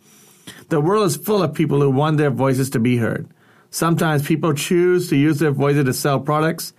The 0.71 0.81
world 0.81 1.05
is 1.07 1.19
full 1.19 1.43
of 1.43 1.53
people 1.53 1.83
who 1.83 1.91
want 1.91 2.17
their 2.17 2.31
voices 2.31 2.71
to 2.71 2.81
be 2.81 2.97
heard. 2.97 3.29
Sometimes 3.69 4.27
people 4.27 4.55
choose 4.55 5.11
to 5.11 5.17
use 5.17 5.39
their 5.39 5.51
voices 5.51 5.85
to 5.85 5.93
sell 5.93 6.19
products, 6.19 6.73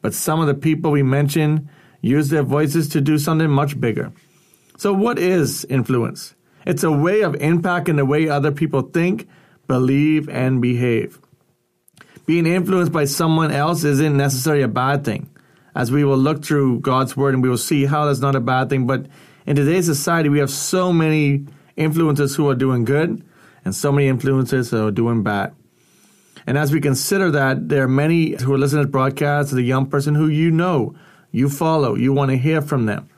but 0.00 0.14
some 0.14 0.40
of 0.40 0.46
the 0.46 0.54
people 0.54 0.92
we 0.92 1.02
mention 1.02 1.68
use 2.00 2.28
their 2.28 2.44
voices 2.44 2.88
to 2.90 3.00
do 3.00 3.18
something 3.18 3.50
much 3.50 3.80
bigger. 3.80 4.12
So, 4.78 4.92
what 4.92 5.18
is 5.18 5.64
influence? 5.64 6.36
It's 6.64 6.84
a 6.84 6.92
way 6.92 7.22
of 7.22 7.32
impacting 7.34 7.96
the 7.96 8.04
way 8.04 8.28
other 8.28 8.52
people 8.52 8.82
think, 8.82 9.26
believe, 9.66 10.28
and 10.28 10.62
behave. 10.62 11.18
Being 12.26 12.46
influenced 12.46 12.92
by 12.92 13.04
someone 13.06 13.50
else 13.50 13.84
isn't 13.84 14.16
necessarily 14.16 14.62
a 14.62 14.68
bad 14.68 15.04
thing, 15.04 15.28
as 15.74 15.90
we 15.90 16.04
will 16.04 16.16
look 16.16 16.44
through 16.44 16.80
God's 16.80 17.16
Word 17.16 17.34
and 17.34 17.42
we 17.42 17.48
will 17.48 17.58
see 17.58 17.84
how 17.84 18.06
that's 18.06 18.20
not 18.20 18.36
a 18.36 18.40
bad 18.40 18.68
thing. 18.68 18.86
But 18.86 19.06
in 19.46 19.56
today's 19.56 19.86
society, 19.86 20.28
we 20.28 20.38
have 20.38 20.50
so 20.50 20.92
many 20.92 21.46
influences 21.76 22.36
who 22.36 22.48
are 22.48 22.54
doing 22.54 22.84
good 22.84 23.24
and 23.64 23.74
so 23.74 23.90
many 23.90 24.08
influences 24.08 24.70
who 24.70 24.86
are 24.86 24.90
doing 24.90 25.22
bad. 25.22 25.54
And 26.46 26.58
as 26.58 26.72
we 26.72 26.80
consider 26.80 27.30
that, 27.32 27.68
there 27.68 27.84
are 27.84 27.88
many 27.88 28.40
who 28.42 28.52
are 28.54 28.58
listening 28.58 28.84
to 28.84 28.90
broadcasts, 28.90 29.52
the 29.52 29.62
young 29.62 29.86
person 29.86 30.14
who 30.14 30.28
you 30.28 30.50
know, 30.50 30.94
you 31.30 31.48
follow, 31.48 31.94
you 31.94 32.12
want 32.12 32.30
to 32.30 32.36
hear 32.36 32.60
from 32.60 32.86
them. 32.86 33.08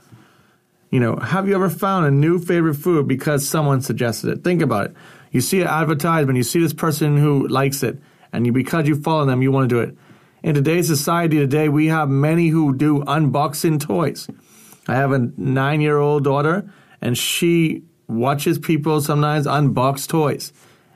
You 0.91 1.01
know, 1.01 1.17
have 1.17 1.49
you 1.49 1.55
ever 1.55 1.71
found 1.71 2.07
a 2.07 2.11
new 2.11 2.39
favorite 2.39 2.75
food 2.75 3.09
because 3.09 3.47
someone 3.47 3.81
suggested 3.81 4.31
it? 4.31 4.45
Think 4.45 4.63
about 4.63 4.87
it. 4.87 4.97
You 5.33 5.41
see 5.41 5.61
an 5.61 5.67
advertisement, 5.67 6.37
you 6.37 6.45
see 6.45 6.61
this 6.61 6.73
person 6.73 7.17
who 7.17 7.49
likes 7.49 7.83
it, 7.83 7.99
and 8.35 8.45
you, 8.45 8.53
because 8.53 8.89
you 8.89 8.97
follow 8.97 9.25
them, 9.25 9.43
you 9.43 9.53
want 9.53 9.69
to 9.69 9.75
do 9.75 9.81
it. 9.81 9.97
In 10.43 10.55
today's 10.55 10.89
society 10.89 11.39
today, 11.39 11.69
we 11.69 11.87
have 11.87 12.09
many 12.09 12.49
who 12.49 12.77
do 12.77 13.03
unboxing 13.05 13.81
toys. 13.81 14.29
I 14.89 14.97
have 14.97 15.13
a 15.13 15.31
nine 15.37 15.81
year 15.81 15.99
old 15.99 16.25
daughter, 16.25 16.71
and 17.01 17.17
she 17.17 17.85
watches 18.09 18.59
people 18.59 19.01
sometimes 19.01 19.47
unbox 19.47 20.09
toys. 20.09 20.53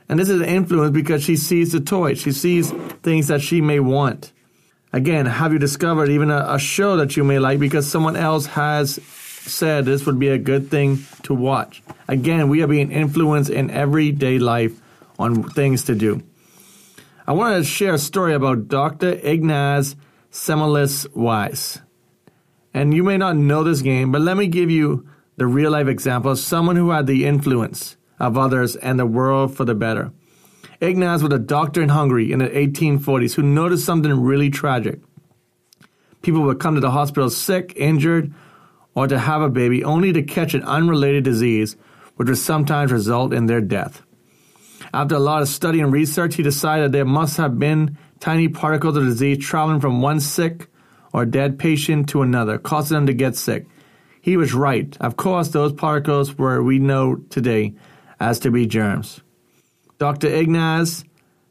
And 0.09 0.19
this 0.19 0.29
is 0.29 0.41
an 0.41 0.49
influence 0.49 0.91
because 0.91 1.23
she 1.23 1.37
sees 1.37 1.71
the 1.71 1.79
toy. 1.79 2.15
She 2.15 2.33
sees 2.33 2.71
things 3.03 3.27
that 3.27 3.41
she 3.41 3.61
may 3.61 3.79
want. 3.79 4.33
Again, 4.91 5.25
have 5.25 5.53
you 5.53 5.59
discovered 5.59 6.09
even 6.09 6.31
a, 6.31 6.45
a, 6.49 6.59
show 6.59 6.97
that 6.97 7.15
you 7.15 7.23
may 7.23 7.39
like 7.39 7.59
because 7.59 7.89
someone 7.89 8.15
else 8.15 8.47
has 8.47 8.95
said 8.95 9.85
this 9.85 10.05
would 10.05 10.19
be 10.19 10.29
a 10.29 10.37
good 10.37 10.69
thing 10.69 11.05
to 11.23 11.33
watch? 11.33 11.83
Again, 12.07 12.49
we 12.49 12.63
are 12.63 12.67
being 12.67 12.91
influenced 12.91 13.49
in 13.49 13.69
everyday 13.69 14.39
life 14.39 14.79
on 15.19 15.43
things 15.43 15.85
to 15.85 15.95
do. 15.95 16.23
I 17.29 17.33
want 17.33 17.57
to 17.57 17.63
share 17.63 17.93
a 17.93 17.99
story 17.99 18.33
about 18.33 18.69
Dr. 18.69 19.11
Ignaz 19.11 19.95
Semmelweis. 20.31 21.79
And 22.73 22.91
you 22.91 23.03
may 23.03 23.17
not 23.17 23.35
know 23.35 23.63
this 23.63 23.83
game, 23.83 24.11
but 24.11 24.21
let 24.21 24.35
me 24.35 24.47
give 24.47 24.71
you 24.71 25.07
the 25.37 25.45
real 25.45 25.69
life 25.69 25.85
example 25.85 26.31
of 26.31 26.39
someone 26.39 26.75
who 26.75 26.89
had 26.89 27.05
the 27.05 27.27
influence 27.27 27.97
of 28.19 28.35
others 28.35 28.75
and 28.77 28.97
the 28.97 29.05
world 29.05 29.55
for 29.55 29.63
the 29.63 29.75
better. 29.75 30.11
Ignaz 30.81 31.21
was 31.21 31.31
a 31.31 31.37
doctor 31.37 31.83
in 31.83 31.89
Hungary 31.89 32.31
in 32.31 32.39
the 32.39 32.49
1840s 32.49 33.35
who 33.35 33.43
noticed 33.43 33.85
something 33.85 34.11
really 34.11 34.49
tragic. 34.49 34.99
People 36.23 36.41
would 36.41 36.59
come 36.59 36.73
to 36.73 36.81
the 36.81 36.89
hospital 36.89 37.29
sick, 37.29 37.73
injured, 37.75 38.33
or 38.95 39.05
to 39.05 39.19
have 39.19 39.43
a 39.43 39.49
baby 39.49 39.83
only 39.83 40.11
to 40.13 40.23
catch 40.23 40.55
an 40.55 40.63
unrelated 40.63 41.25
disease, 41.25 41.77
which 42.15 42.27
would 42.27 42.39
sometimes 42.39 42.91
result 42.91 43.35
in 43.35 43.45
their 43.45 43.61
death. 43.61 44.01
After 44.93 45.15
a 45.15 45.19
lot 45.19 45.41
of 45.41 45.47
study 45.47 45.79
and 45.81 45.93
research, 45.93 46.35
he 46.35 46.43
decided 46.43 46.91
there 46.91 47.05
must 47.05 47.37
have 47.37 47.59
been 47.59 47.97
tiny 48.19 48.47
particles 48.47 48.97
of 48.97 49.05
disease 49.05 49.37
traveling 49.37 49.79
from 49.79 50.01
one 50.01 50.19
sick 50.19 50.67
or 51.13 51.25
dead 51.25 51.59
patient 51.59 52.09
to 52.09 52.21
another, 52.21 52.57
causing 52.57 52.95
them 52.95 53.07
to 53.07 53.13
get 53.13 53.35
sick. 53.35 53.67
He 54.21 54.37
was 54.37 54.53
right. 54.53 54.95
Of 54.99 55.15
course, 55.15 55.49
those 55.49 55.73
particles 55.73 56.37
were 56.37 56.61
we 56.61 56.79
know 56.79 57.15
today 57.29 57.73
as 58.19 58.39
to 58.39 58.51
be 58.51 58.65
germs. 58.65 59.21
Dr. 59.97 60.27
Ignaz 60.27 61.03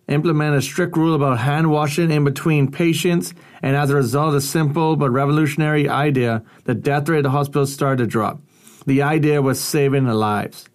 implemented 0.09 0.59
a 0.59 0.62
strict 0.62 0.97
rule 0.97 1.14
about 1.14 1.38
hand 1.38 1.71
washing 1.71 2.11
in 2.11 2.25
between 2.25 2.71
patients, 2.71 3.35
and 3.62 3.76
as 3.76 3.90
a 3.90 3.95
result 3.95 4.28
of 4.28 4.35
the 4.35 4.40
simple 4.40 4.97
but 4.97 5.11
revolutionary 5.11 5.88
idea, 5.88 6.42
the 6.64 6.75
death 6.75 7.09
rate 7.09 7.18
at 7.18 7.25
the 7.25 7.30
hospital 7.30 7.66
started 7.66 8.04
to 8.04 8.07
drop. 8.07 8.40
The 8.87 9.02
idea 9.02 9.42
was 9.42 9.61
saving 9.61 10.07
lives. 10.07 10.68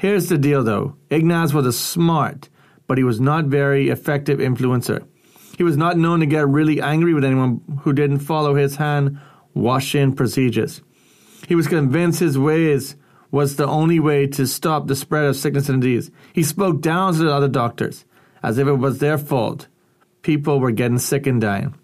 Here's 0.00 0.30
the 0.30 0.38
deal 0.38 0.64
though 0.64 0.96
Ignaz 1.10 1.52
was 1.52 1.66
a 1.66 1.74
smart, 1.74 2.48
but 2.86 2.96
he 2.96 3.04
was 3.04 3.20
not 3.20 3.44
very 3.44 3.90
effective 3.90 4.38
influencer. 4.38 5.06
He 5.58 5.62
was 5.62 5.76
not 5.76 5.98
known 5.98 6.20
to 6.20 6.26
get 6.26 6.48
really 6.48 6.80
angry 6.80 7.12
with 7.12 7.22
anyone 7.22 7.60
who 7.82 7.92
didn't 7.92 8.20
follow 8.20 8.54
his 8.54 8.76
hand 8.76 9.20
washing 9.52 10.14
procedures. 10.14 10.80
He 11.48 11.54
was 11.54 11.68
convinced 11.68 12.18
his 12.18 12.38
ways 12.38 12.96
was 13.30 13.56
the 13.56 13.66
only 13.66 14.00
way 14.00 14.26
to 14.28 14.46
stop 14.46 14.86
the 14.86 14.96
spread 14.96 15.26
of 15.26 15.36
sickness 15.36 15.68
and 15.68 15.82
disease. 15.82 16.10
He 16.32 16.44
spoke 16.44 16.80
down 16.80 17.12
to 17.12 17.18
the 17.18 17.34
other 17.34 17.48
doctors 17.48 18.06
as 18.42 18.56
if 18.56 18.66
it 18.66 18.72
was 18.72 19.00
their 19.00 19.18
fault. 19.18 19.68
People 20.22 20.60
were 20.60 20.70
getting 20.70 20.96
sick 20.96 21.26
and 21.26 21.42
dying. 21.42 21.74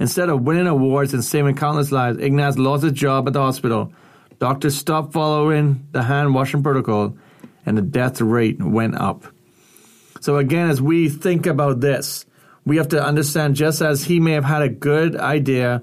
Instead 0.00 0.28
of 0.28 0.42
winning 0.42 0.66
awards 0.66 1.14
and 1.14 1.24
saving 1.24 1.54
countless 1.54 1.92
lives, 1.92 2.18
Ignaz 2.18 2.58
lost 2.58 2.82
his 2.82 2.94
job 2.94 3.28
at 3.28 3.32
the 3.32 3.40
hospital. 3.40 3.92
Doctors 4.40 4.76
stopped 4.76 5.12
following 5.12 5.86
the 5.92 6.02
hand 6.02 6.34
washing 6.34 6.64
protocol, 6.64 7.16
and 7.66 7.76
the 7.76 7.82
death 7.82 8.20
rate 8.20 8.62
went 8.62 8.94
up. 8.94 9.24
So, 10.20 10.36
again, 10.36 10.68
as 10.68 10.82
we 10.82 11.08
think 11.08 11.46
about 11.46 11.80
this, 11.80 12.26
we 12.64 12.76
have 12.76 12.88
to 12.88 13.02
understand 13.02 13.56
just 13.56 13.80
as 13.80 14.04
he 14.04 14.20
may 14.20 14.32
have 14.32 14.44
had 14.44 14.62
a 14.62 14.68
good 14.68 15.16
idea, 15.16 15.82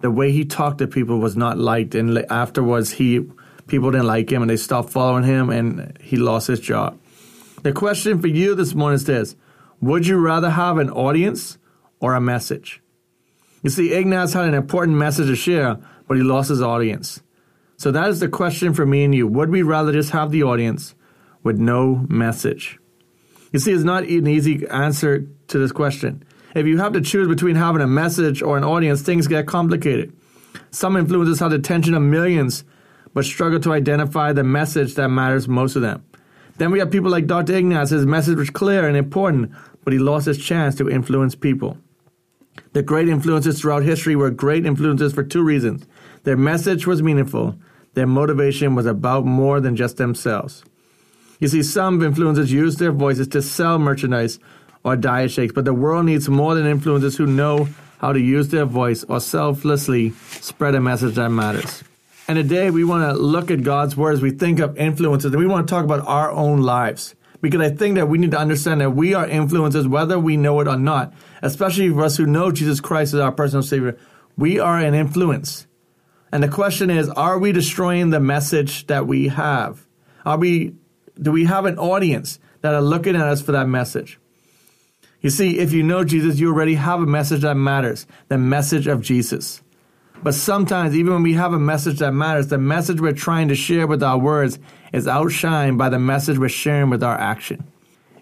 the 0.00 0.10
way 0.10 0.32
he 0.32 0.44
talked 0.44 0.78
to 0.78 0.86
people 0.86 1.18
was 1.18 1.36
not 1.36 1.56
liked. 1.56 1.94
And 1.94 2.18
afterwards, 2.30 2.92
he 2.92 3.26
people 3.66 3.90
didn't 3.90 4.06
like 4.06 4.30
him 4.30 4.42
and 4.42 4.50
they 4.50 4.56
stopped 4.56 4.90
following 4.90 5.24
him 5.24 5.50
and 5.50 5.96
he 6.00 6.16
lost 6.16 6.48
his 6.48 6.60
job. 6.60 6.98
The 7.62 7.72
question 7.72 8.20
for 8.20 8.26
you 8.26 8.54
this 8.54 8.74
morning 8.74 8.96
is 8.96 9.04
this 9.04 9.36
Would 9.80 10.06
you 10.06 10.18
rather 10.18 10.50
have 10.50 10.78
an 10.78 10.90
audience 10.90 11.56
or 12.00 12.14
a 12.14 12.20
message? 12.20 12.82
You 13.62 13.70
see, 13.70 13.94
Ignaz 13.94 14.34
had 14.34 14.44
an 14.44 14.52
important 14.52 14.98
message 14.98 15.28
to 15.28 15.36
share, 15.36 15.78
but 16.06 16.18
he 16.18 16.22
lost 16.22 16.50
his 16.50 16.60
audience. 16.60 17.22
So 17.76 17.90
that 17.90 18.08
is 18.08 18.20
the 18.20 18.28
question 18.28 18.74
for 18.74 18.86
me 18.86 19.04
and 19.04 19.14
you. 19.14 19.26
Would 19.26 19.50
we 19.50 19.62
rather 19.62 19.92
just 19.92 20.10
have 20.10 20.30
the 20.30 20.42
audience 20.42 20.94
with 21.42 21.58
no 21.58 22.06
message? 22.08 22.78
You 23.52 23.58
see, 23.58 23.72
it's 23.72 23.84
not 23.84 24.04
an 24.04 24.26
easy 24.26 24.66
answer 24.68 25.26
to 25.48 25.58
this 25.58 25.72
question. 25.72 26.24
If 26.54 26.66
you 26.66 26.78
have 26.78 26.92
to 26.92 27.00
choose 27.00 27.28
between 27.28 27.56
having 27.56 27.82
a 27.82 27.86
message 27.86 28.42
or 28.42 28.56
an 28.56 28.64
audience, 28.64 29.02
things 29.02 29.26
get 29.26 29.46
complicated. 29.46 30.16
Some 30.70 30.94
influencers 30.94 31.40
have 31.40 31.50
the 31.50 31.56
attention 31.56 31.94
of 31.94 32.02
millions 32.02 32.64
but 33.12 33.24
struggle 33.24 33.60
to 33.60 33.72
identify 33.72 34.32
the 34.32 34.44
message 34.44 34.94
that 34.94 35.08
matters 35.08 35.48
most 35.48 35.74
to 35.74 35.80
them. 35.80 36.04
Then 36.58 36.70
we 36.70 36.80
have 36.80 36.90
people 36.90 37.10
like 37.10 37.26
Dr. 37.26 37.56
Ignaz. 37.56 37.90
His 37.90 38.06
message 38.06 38.36
was 38.36 38.50
clear 38.50 38.86
and 38.86 38.96
important, 38.96 39.52
but 39.84 39.92
he 39.92 39.98
lost 39.98 40.26
his 40.26 40.38
chance 40.38 40.74
to 40.76 40.90
influence 40.90 41.34
people. 41.34 41.78
The 42.72 42.82
great 42.82 43.08
influencers 43.08 43.60
throughout 43.60 43.82
history 43.82 44.16
were 44.16 44.30
great 44.30 44.64
influencers 44.64 45.14
for 45.14 45.22
two 45.22 45.42
reasons. 45.42 45.86
Their 46.24 46.36
message 46.36 46.86
was 46.86 47.02
meaningful. 47.02 47.56
Their 47.94 48.06
motivation 48.06 48.74
was 48.74 48.86
about 48.86 49.24
more 49.24 49.60
than 49.60 49.76
just 49.76 49.98
themselves. 49.98 50.64
You 51.38 51.48
see, 51.48 51.62
some 51.62 52.00
influencers 52.00 52.48
use 52.48 52.76
their 52.76 52.92
voices 52.92 53.28
to 53.28 53.42
sell 53.42 53.78
merchandise 53.78 54.38
or 54.82 54.96
diet 54.96 55.30
shakes, 55.30 55.52
but 55.52 55.64
the 55.64 55.74
world 55.74 56.06
needs 56.06 56.28
more 56.28 56.54
than 56.54 56.64
influencers 56.64 57.16
who 57.16 57.26
know 57.26 57.68
how 57.98 58.12
to 58.12 58.20
use 58.20 58.48
their 58.48 58.64
voice 58.64 59.04
or 59.04 59.20
selflessly 59.20 60.10
spread 60.40 60.74
a 60.74 60.80
message 60.80 61.14
that 61.14 61.30
matters. 61.30 61.84
And 62.26 62.36
today 62.36 62.70
we 62.70 62.84
want 62.84 63.02
to 63.02 63.20
look 63.20 63.50
at 63.50 63.62
God's 63.62 63.96
word 63.96 64.14
as 64.14 64.22
we 64.22 64.30
think 64.30 64.58
of 64.60 64.78
influences 64.78 65.32
and 65.32 65.38
we 65.38 65.46
want 65.46 65.68
to 65.68 65.70
talk 65.70 65.84
about 65.84 66.06
our 66.06 66.30
own 66.30 66.62
lives. 66.62 67.14
Because 67.42 67.60
I 67.60 67.68
think 67.68 67.96
that 67.96 68.08
we 68.08 68.16
need 68.16 68.30
to 68.30 68.38
understand 68.38 68.80
that 68.80 68.92
we 68.92 69.12
are 69.12 69.26
influencers 69.26 69.86
whether 69.86 70.18
we 70.18 70.38
know 70.38 70.60
it 70.60 70.68
or 70.68 70.78
not, 70.78 71.12
especially 71.42 71.90
for 71.90 72.04
us 72.04 72.16
who 72.16 72.24
know 72.24 72.50
Jesus 72.50 72.80
Christ 72.80 73.12
as 73.12 73.20
our 73.20 73.32
personal 73.32 73.62
Savior. 73.62 73.98
We 74.38 74.58
are 74.58 74.78
an 74.78 74.94
influence. 74.94 75.66
And 76.34 76.42
the 76.42 76.48
question 76.48 76.90
is, 76.90 77.08
are 77.10 77.38
we 77.38 77.52
destroying 77.52 78.10
the 78.10 78.18
message 78.18 78.88
that 78.88 79.06
we 79.06 79.28
have? 79.28 79.86
Are 80.26 80.36
we 80.36 80.74
do 81.22 81.30
we 81.30 81.44
have 81.44 81.64
an 81.64 81.78
audience 81.78 82.40
that 82.60 82.74
are 82.74 82.82
looking 82.82 83.14
at 83.14 83.22
us 83.22 83.40
for 83.40 83.52
that 83.52 83.68
message? 83.68 84.18
You 85.20 85.30
see, 85.30 85.60
if 85.60 85.72
you 85.72 85.84
know 85.84 86.02
Jesus, 86.02 86.40
you 86.40 86.48
already 86.48 86.74
have 86.74 87.00
a 87.00 87.06
message 87.06 87.42
that 87.42 87.54
matters, 87.54 88.08
the 88.26 88.36
message 88.36 88.88
of 88.88 89.00
Jesus. 89.00 89.62
But 90.24 90.34
sometimes, 90.34 90.96
even 90.96 91.12
when 91.12 91.22
we 91.22 91.34
have 91.34 91.52
a 91.52 91.58
message 91.60 92.00
that 92.00 92.10
matters, 92.10 92.48
the 92.48 92.58
message 92.58 93.00
we're 93.00 93.12
trying 93.12 93.46
to 93.46 93.54
share 93.54 93.86
with 93.86 94.02
our 94.02 94.18
words 94.18 94.58
is 94.92 95.06
outshined 95.06 95.78
by 95.78 95.88
the 95.88 96.00
message 96.00 96.36
we're 96.36 96.48
sharing 96.48 96.90
with 96.90 97.04
our 97.04 97.16
action. 97.16 97.62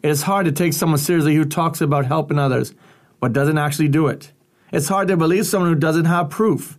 It 0.03 0.11
is 0.11 0.21
hard 0.21 0.45
to 0.45 0.53
take 0.53 0.75
someone 0.75 0.99
seriously 0.99 1.35
who 1.35 1.47
talks 1.47 1.81
about 1.81 2.05
helping 2.05 2.39
others, 2.39 2.75
but 3.21 3.33
doesn't 3.33 3.57
actually 3.57 3.89
do 3.89 4.09
it. 4.09 4.33
It's 4.71 4.89
hard 4.89 5.09
to 5.09 5.17
believe 5.17 5.47
someone 5.47 5.71
who 5.73 5.81
doesn't 5.81 6.05
have 6.05 6.29
proof. 6.29 6.77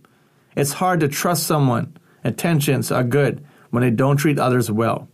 It's 0.56 0.74
hard 0.74 1.00
to 1.00 1.08
trust 1.08 1.46
someone. 1.46 1.96
Intentions 2.24 2.90
are 2.90 3.04
good 3.04 3.44
when 3.70 3.82
they 3.82 3.90
don't 3.90 4.16
treat 4.16 4.38
others 4.38 4.70
well. 4.70 5.08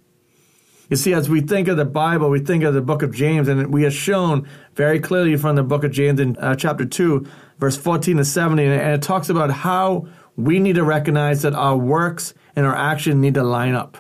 You 0.91 0.97
see, 0.97 1.13
as 1.13 1.31
we 1.31 1.41
think 1.41 1.69
of 1.69 1.77
the 1.77 1.85
Bible, 1.85 2.31
we 2.31 2.41
think 2.41 2.65
of 2.65 2.75
the 2.75 2.81
book 2.81 3.03
of 3.03 3.15
James, 3.15 3.47
and 3.47 3.73
we 3.73 3.85
are 3.85 3.93
shown 3.93 4.49
very 4.75 4.99
clearly 4.99 5.37
from 5.37 5.55
the 5.55 5.63
book 5.63 5.85
of 5.85 5.93
James 5.93 6.19
in 6.19 6.37
uh, 6.39 6.57
chapter 6.57 6.85
2, 6.85 7.27
verse 7.59 7.77
14 7.77 8.17
to 8.17 8.25
17, 8.25 8.69
and 8.69 8.93
it 8.93 9.03
talks 9.03 9.29
about 9.29 9.51
how 9.51 10.09
we 10.37 10.59
need 10.59 10.75
to 10.75 10.85
recognize 10.85 11.43
that 11.43 11.55
our 11.55 11.77
works 11.77 12.35
and 12.57 12.67
our 12.67 12.75
actions 12.75 13.17
need 13.17 13.35
to 13.35 13.45
line 13.45 13.75
up. 13.75 13.99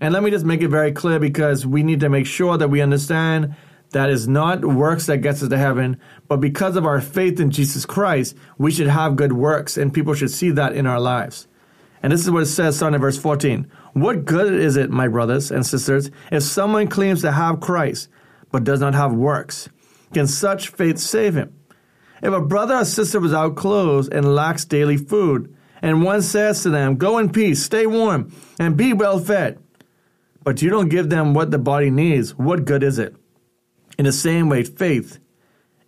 And 0.00 0.14
let 0.14 0.22
me 0.22 0.30
just 0.30 0.44
make 0.44 0.62
it 0.62 0.68
very 0.68 0.92
clear 0.92 1.18
because 1.18 1.66
we 1.66 1.82
need 1.82 2.00
to 2.00 2.08
make 2.08 2.26
sure 2.26 2.56
that 2.56 2.68
we 2.68 2.80
understand 2.80 3.54
that 3.92 4.10
is 4.10 4.26
not 4.26 4.64
works 4.64 5.06
that 5.06 5.18
gets 5.18 5.42
us 5.42 5.48
to 5.48 5.58
heaven, 5.58 5.98
but 6.28 6.38
because 6.38 6.76
of 6.76 6.84
our 6.84 7.00
faith 7.00 7.38
in 7.38 7.50
Jesus 7.50 7.86
Christ, 7.86 8.36
we 8.58 8.70
should 8.70 8.88
have 8.88 9.16
good 9.16 9.32
works, 9.32 9.76
and 9.76 9.92
people 9.92 10.14
should 10.14 10.30
see 10.30 10.50
that 10.50 10.74
in 10.74 10.86
our 10.86 11.00
lives. 11.00 11.46
And 12.02 12.12
this 12.12 12.22
is 12.22 12.30
what 12.30 12.42
it 12.42 12.46
says, 12.46 12.76
starting 12.76 12.96
at 12.96 13.00
verse 13.00 13.18
14. 13.18 13.70
What 13.92 14.24
good 14.24 14.52
is 14.54 14.76
it, 14.76 14.90
my 14.90 15.08
brothers 15.08 15.50
and 15.50 15.64
sisters, 15.64 16.10
if 16.30 16.42
someone 16.42 16.88
claims 16.88 17.20
to 17.22 17.32
have 17.32 17.60
Christ 17.60 18.08
but 18.50 18.64
does 18.64 18.80
not 18.80 18.94
have 18.94 19.12
works? 19.12 19.68
Can 20.12 20.26
such 20.26 20.68
faith 20.68 20.98
save 20.98 21.34
him? 21.34 21.56
If 22.22 22.32
a 22.32 22.40
brother 22.40 22.76
or 22.76 22.84
sister 22.84 23.20
without 23.20 23.56
clothes 23.56 24.08
and 24.08 24.34
lacks 24.34 24.64
daily 24.64 24.96
food, 24.96 25.54
and 25.80 26.02
one 26.02 26.22
says 26.22 26.62
to 26.62 26.70
them, 26.70 26.96
Go 26.96 27.18
in 27.18 27.30
peace, 27.30 27.62
stay 27.62 27.86
warm, 27.86 28.32
and 28.58 28.76
be 28.76 28.92
well 28.92 29.18
fed, 29.18 29.58
but 30.44 30.62
you 30.62 30.70
don't 30.70 30.88
give 30.88 31.10
them 31.10 31.34
what 31.34 31.50
the 31.50 31.58
body 31.58 31.90
needs, 31.90 32.34
what 32.36 32.64
good 32.64 32.82
is 32.82 32.98
it? 32.98 33.16
In 33.98 34.04
the 34.04 34.12
same 34.12 34.48
way, 34.48 34.64
faith, 34.64 35.18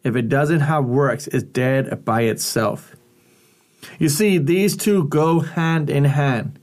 if 0.03 0.17
it 0.17 0.29
doesn't 0.29 0.61
have 0.61 0.85
works, 0.85 1.27
is 1.29 1.43
dead 1.43 2.05
by 2.05 2.23
itself. 2.23 2.95
You 3.99 4.09
see, 4.09 4.38
these 4.38 4.77
two 4.77 5.05
go 5.05 5.40
hand 5.40 5.90
in 5.90 6.05
hand. 6.05 6.59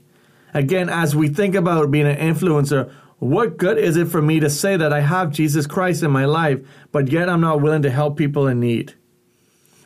Again, 0.54 0.88
as 0.88 1.16
we 1.16 1.28
think 1.28 1.54
about 1.54 1.90
being 1.90 2.06
an 2.06 2.16
influencer, 2.16 2.92
what 3.18 3.56
good 3.56 3.78
is 3.78 3.96
it 3.96 4.08
for 4.08 4.20
me 4.20 4.40
to 4.40 4.50
say 4.50 4.76
that 4.76 4.92
I 4.92 5.00
have 5.00 5.30
Jesus 5.30 5.66
Christ 5.66 6.02
in 6.02 6.10
my 6.10 6.24
life, 6.24 6.60
but 6.90 7.10
yet 7.10 7.28
I'm 7.28 7.40
not 7.40 7.60
willing 7.60 7.82
to 7.82 7.90
help 7.90 8.16
people 8.16 8.46
in 8.48 8.60
need? 8.60 8.94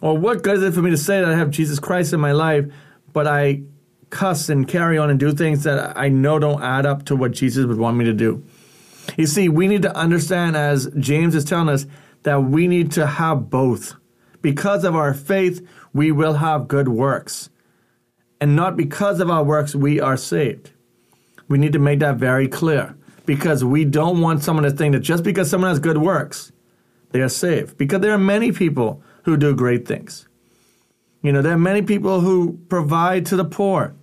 Or 0.01 0.17
what 0.17 0.43
good 0.43 0.57
is 0.57 0.63
it 0.63 0.75
for 0.75 0.83
me 0.83 0.91
to 0.91 0.97
say 0.97 1.21
that 1.21 1.31
I 1.31 1.37
have 1.37 1.51
Jesus 1.51 1.79
Christ 1.79 2.13
in 2.13 2.21
my 2.21 2.33
life, 2.33 2.67
but 3.13 3.27
I 3.27 3.63
cuss 4.11 4.49
and 4.49 4.67
carry 4.67 4.99
on 4.99 5.11
and 5.11 5.19
do 5.19 5.33
things 5.33 5.65
that 5.65 5.97
I 5.97 6.09
know 6.09 6.39
don't 6.39 6.63
add 6.63 6.87
up 6.87 7.05
to 7.07 7.17
what 7.17 7.33
Jesus 7.33 7.67
would 7.67 7.79
want 7.79 7.97
me 7.97 8.05
to 8.07 8.13
do? 8.13 8.43
You 9.17 9.27
see, 9.27 9.49
we 9.49 9.69
need 9.69 9.83
to 9.83 9.97
understand, 9.97 10.57
as 10.57 10.89
James 10.99 11.35
is 11.35 11.45
telling 11.45 11.69
us, 11.69 11.87
that 12.23 12.43
we 12.45 12.67
need 12.67 12.93
to 12.93 13.07
have 13.07 13.51
both. 13.51 13.95
Because 14.43 14.85
of 14.85 14.95
our 14.95 15.15
faith, 15.15 15.67
we 15.93 16.13
will 16.13 16.35
have 16.35 16.69
good 16.69 16.89
works 16.89 17.51
and 18.41 18.57
not 18.57 18.77
because 18.77 19.21
of 19.21 19.31
our 19.31 19.43
works 19.43 19.75
we 19.75 20.01
are 20.01 20.17
saved. 20.17 20.71
We 21.49 21.59
need 21.59 21.73
to 21.73 21.79
make 21.79 22.01
that 22.01 22.17
very 22.17 22.49
clear 22.49 22.97
because 23.25 23.65
we 23.65 23.85
don't 23.85 24.21
want 24.21 24.43
someone 24.43 24.65
to 24.65 24.71
think 24.71 24.93
that 24.93 25.01
just 25.01 25.23
because 25.23 25.49
someone 25.49 25.71
has 25.71 25.79
good 25.79 25.99
works, 25.99 26.53
they 27.11 27.21
are 27.21 27.29
saved. 27.29 27.77
Because 27.77 28.01
there 28.01 28.13
are 28.13 28.19
many 28.19 28.53
people 28.53 29.03
who 29.25 29.37
do 29.37 29.55
great 29.55 29.87
things. 29.87 30.29
You 31.23 31.33
know, 31.33 31.43
there 31.43 31.53
are 31.53 31.59
many 31.59 31.83
people 31.83 32.21
who 32.21 32.59
provide 32.69 33.27
to 33.27 33.37
the 33.37 33.45
poor, 33.45 33.95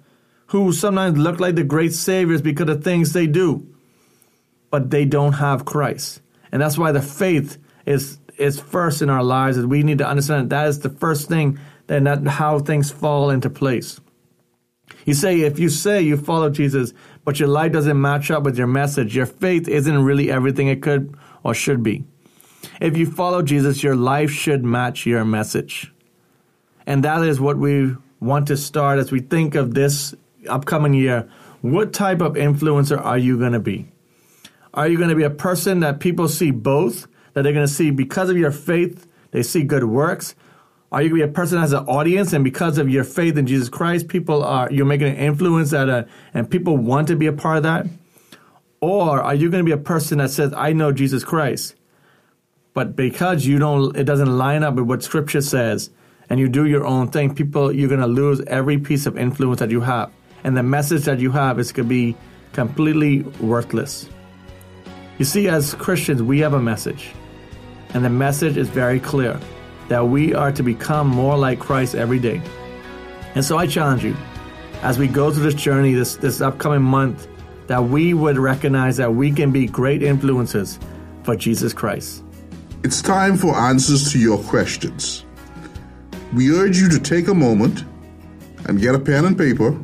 who 0.48 0.74
sometimes 0.74 1.18
look 1.18 1.40
like 1.40 1.56
the 1.56 1.64
great 1.64 1.94
saviors 1.94 2.42
because 2.42 2.70
of 2.70 2.84
things 2.84 3.14
they 3.14 3.28
do, 3.28 3.73
but 4.74 4.90
they 4.90 5.06
don't 5.06 5.34
have 5.34 5.66
Christ. 5.66 6.20
And 6.52 6.60
that's 6.60 6.80
why 6.80 6.92
the 6.92 7.02
faith 7.04 7.60
is 7.86 8.18
is 8.40 8.60
first 8.60 9.04
in 9.04 9.10
our 9.12 9.24
lives, 9.24 9.56
and 9.56 9.70
we 9.70 9.84
need 9.84 10.00
to 10.00 10.08
understand 10.08 10.50
that, 10.50 10.56
that 10.56 10.68
is 10.68 10.80
the 10.80 10.90
first 10.90 11.30
thing, 11.30 11.60
and 11.88 12.08
that 12.08 12.26
how 12.26 12.58
things 12.58 12.90
fall 12.90 13.30
into 13.30 13.52
place. 13.52 14.02
You 15.06 15.14
say, 15.14 15.42
if 15.42 15.60
you 15.60 15.70
say 15.70 16.02
you 16.02 16.18
follow 16.18 16.50
Jesus, 16.50 16.92
but 17.24 17.40
your 17.40 17.50
life 17.50 17.72
doesn't 17.72 18.02
match 18.02 18.32
up 18.32 18.42
with 18.42 18.58
your 18.58 18.66
message, 18.66 19.16
your 19.16 19.28
faith 19.28 19.68
isn't 19.68 20.04
really 20.04 20.32
everything 20.32 20.70
it 20.70 20.82
could 20.82 21.16
or 21.44 21.54
should 21.54 21.84
be. 21.84 22.04
If 22.82 22.98
you 22.98 23.06
follow 23.06 23.44
Jesus, 23.44 23.84
your 23.84 23.96
life 23.96 24.32
should 24.32 24.66
match 24.66 25.06
your 25.06 25.24
message. 25.24 25.94
And 26.88 27.04
that 27.04 27.22
is 27.22 27.40
what 27.40 27.60
we 27.60 27.96
want 28.20 28.48
to 28.48 28.58
start 28.58 28.98
as 28.98 29.12
we 29.12 29.20
think 29.20 29.54
of 29.54 29.76
this 29.76 30.16
upcoming 30.50 30.96
year. 30.96 31.30
What 31.62 31.94
type 31.94 32.22
of 32.22 32.34
influencer 32.34 33.00
are 33.00 33.20
you 33.20 33.38
going 33.38 33.54
to 33.54 33.60
be? 33.60 33.93
Are 34.74 34.88
you 34.88 34.98
going 34.98 35.10
to 35.10 35.16
be 35.16 35.24
a 35.24 35.30
person 35.30 35.82
that 35.82 36.00
people 36.00 36.28
see 36.28 36.52
both? 36.52 37.08
That 37.34 37.44
they're 37.44 37.54
going 37.54 37.68
to 37.68 37.74
see 37.74 37.92
because 37.92 38.30
of 38.30 38.38
your 38.38 38.52
faith, 38.52 39.08
they 39.32 39.44
see 39.44 39.64
good 39.64 39.84
works, 39.84 40.36
are 40.94 41.02
you 41.02 41.10
going 41.10 41.22
to 41.22 41.26
be 41.26 41.32
a 41.32 41.34
person 41.34 41.56
that 41.56 41.62
has 41.62 41.74
an 41.74 41.86
audience, 41.88 42.34
and 42.34 42.44
because 42.44 42.78
of 42.78 42.88
your 42.88 43.04
faith 43.04 43.36
in 43.36 43.48
Jesus 43.48 43.68
Christ, 43.68 44.08
people 44.08 44.44
are 44.44 44.72
you're 44.72 44.86
making 44.86 45.08
an 45.08 45.16
influence 45.16 45.74
at 45.74 45.90
a, 45.90 45.92
uh, 45.92 46.04
and 46.36 46.48
people 46.48 46.78
want 46.78 47.08
to 47.08 47.16
be 47.16 47.26
a 47.26 47.34
part 47.34 47.58
of 47.58 47.64
that? 47.64 47.88
Or 48.80 49.20
are 49.20 49.34
you 49.34 49.50
going 49.50 49.66
to 49.66 49.68
be 49.68 49.72
a 49.72 49.84
person 49.84 50.20
that 50.20 50.30
says, 50.30 50.54
"I 50.56 50.72
know 50.74 50.92
Jesus 50.92 51.24
Christ," 51.24 51.74
but 52.76 52.96
because 52.96 53.44
you 53.44 53.58
don't, 53.58 53.98
it 53.98 54.04
doesn't 54.04 54.38
line 54.38 54.62
up 54.62 54.76
with 54.76 54.86
what 54.86 55.02
Scripture 55.02 55.42
says, 55.42 55.90
and 56.30 56.40
you 56.40 56.48
do 56.48 56.68
your 56.68 56.86
own 56.86 57.08
thing, 57.08 57.34
people, 57.34 57.72
you're 57.72 57.90
going 57.90 58.00
to 58.00 58.06
lose 58.06 58.42
every 58.42 58.78
piece 58.78 59.08
of 59.08 59.18
influence 59.18 59.62
that 59.62 59.72
you 59.72 59.82
have, 59.82 60.12
and 60.44 60.56
the 60.56 60.62
message 60.62 61.06
that 61.06 61.20
you 61.20 61.32
have 61.32 61.58
is 61.58 61.72
going 61.72 61.88
to 61.88 61.90
be 61.90 62.16
completely 62.52 63.24
worthless. 63.42 64.08
You 65.20 65.26
see, 65.26 65.48
as 65.48 65.76
Christians, 65.76 66.24
we 66.24 66.40
have 66.40 66.54
a 66.54 66.62
message, 66.62 67.12
and 67.94 68.04
the 68.04 68.10
message 68.10 68.58
is 68.58 68.68
very 68.70 69.00
clear 69.00 69.40
that 69.88 70.08
we 70.08 70.34
are 70.34 70.52
to 70.52 70.64
become 70.64 71.08
more 71.08 71.38
like 71.38 71.60
Christ 71.60 71.94
every 71.94 72.20
day. 72.20 72.42
And 73.36 73.46
so 73.46 73.58
I 73.58 73.68
challenge 73.68 74.04
you, 74.04 74.16
as 74.82 74.98
we 74.98 75.08
go 75.08 75.32
through 75.32 75.44
this 75.44 75.54
journey 75.54 75.94
this, 75.94 76.16
this 76.16 76.42
upcoming 76.42 76.82
month, 76.82 77.28
that 77.68 77.84
we 77.84 78.14
would 78.14 78.38
recognize 78.38 78.98
that 78.98 79.14
we 79.14 79.32
can 79.32 79.52
be 79.52 79.68
great 79.68 80.02
influences 80.04 80.80
for 81.24 81.36
Jesus 81.36 81.74
Christ. 81.74 82.24
It's 82.84 83.02
time 83.02 83.38
for 83.38 83.56
answers 83.56 84.12
to 84.12 84.20
your 84.20 84.38
questions. 84.44 85.26
We 86.34 86.52
urge 86.52 86.78
you 86.78 86.90
to 86.90 87.00
take 87.00 87.28
a 87.28 87.34
moment 87.34 87.84
and 88.66 88.82
get 88.82 88.96
a 88.96 89.00
pen 89.00 89.26
and 89.26 89.38
paper 89.38 89.80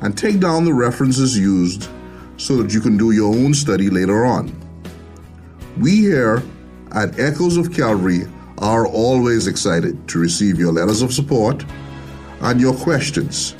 and 0.00 0.18
take 0.18 0.40
down 0.40 0.64
the 0.64 0.74
references 0.74 1.38
used 1.38 1.88
so 2.36 2.56
that 2.56 2.74
you 2.74 2.80
can 2.80 2.96
do 2.96 3.12
your 3.12 3.34
own 3.34 3.54
study 3.54 3.88
later 3.88 4.24
on. 4.24 4.63
We 5.78 5.96
here 5.96 6.42
at 6.92 7.18
Echoes 7.18 7.56
of 7.56 7.72
Calvary 7.72 8.28
are 8.58 8.86
always 8.86 9.48
excited 9.48 10.06
to 10.08 10.20
receive 10.20 10.58
your 10.58 10.72
letters 10.72 11.02
of 11.02 11.12
support 11.12 11.64
and 12.42 12.60
your 12.60 12.74
questions, 12.74 13.56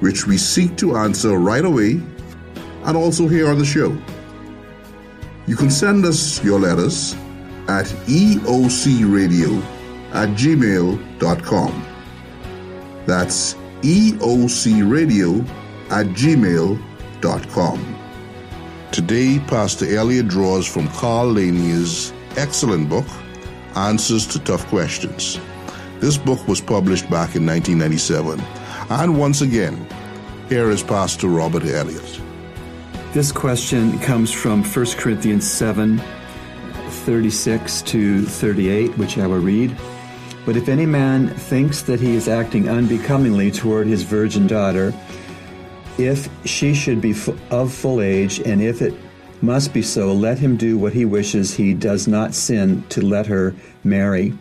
which 0.00 0.26
we 0.26 0.36
seek 0.36 0.76
to 0.78 0.96
answer 0.96 1.38
right 1.38 1.64
away 1.64 2.02
and 2.84 2.96
also 2.96 3.28
here 3.28 3.48
on 3.48 3.58
the 3.58 3.64
show. 3.64 3.96
You 5.46 5.54
can 5.54 5.70
send 5.70 6.04
us 6.04 6.42
your 6.42 6.58
letters 6.58 7.14
at 7.68 7.86
eocradio 8.06 9.62
at 10.12 10.30
gmail.com. 10.30 11.86
That's 13.06 13.54
eocradio 13.82 15.48
at 15.90 16.06
gmail.com. 16.06 17.89
Today, 18.92 19.38
Pastor 19.46 19.86
Elliott 19.86 20.26
draws 20.26 20.66
from 20.66 20.88
Carl 20.88 21.28
Laney's 21.28 22.12
excellent 22.36 22.88
book, 22.88 23.06
Answers 23.76 24.26
to 24.26 24.40
Tough 24.40 24.66
Questions. 24.66 25.38
This 26.00 26.18
book 26.18 26.46
was 26.48 26.60
published 26.60 27.04
back 27.04 27.36
in 27.36 27.46
1997. 27.46 28.40
And 28.90 29.16
once 29.16 29.42
again, 29.42 29.86
here 30.48 30.70
is 30.70 30.82
Pastor 30.82 31.28
Robert 31.28 31.64
Elliott. 31.66 32.20
This 33.12 33.30
question 33.30 33.96
comes 34.00 34.32
from 34.32 34.64
1 34.64 34.86
Corinthians 34.96 35.48
7 35.48 35.98
36 37.04 37.82
to 37.82 38.26
38, 38.26 38.98
which 38.98 39.18
I 39.18 39.26
will 39.28 39.38
read. 39.38 39.76
But 40.44 40.56
if 40.56 40.68
any 40.68 40.86
man 40.86 41.28
thinks 41.28 41.82
that 41.82 42.00
he 42.00 42.16
is 42.16 42.26
acting 42.26 42.68
unbecomingly 42.68 43.52
toward 43.52 43.86
his 43.86 44.02
virgin 44.02 44.48
daughter, 44.48 44.92
if 46.04 46.28
she 46.46 46.74
should 46.74 47.00
be 47.00 47.14
of 47.50 47.72
full 47.72 48.00
age, 48.00 48.40
and 48.40 48.62
if 48.62 48.82
it 48.82 48.94
must 49.42 49.72
be 49.72 49.82
so, 49.82 50.12
let 50.12 50.38
him 50.38 50.56
do 50.56 50.76
what 50.76 50.92
he 50.92 51.04
wishes. 51.04 51.54
He 51.54 51.74
does 51.74 52.06
not 52.06 52.34
sin 52.34 52.84
to 52.90 53.00
let 53.00 53.26
her 53.26 53.54
marry. 53.84 54.32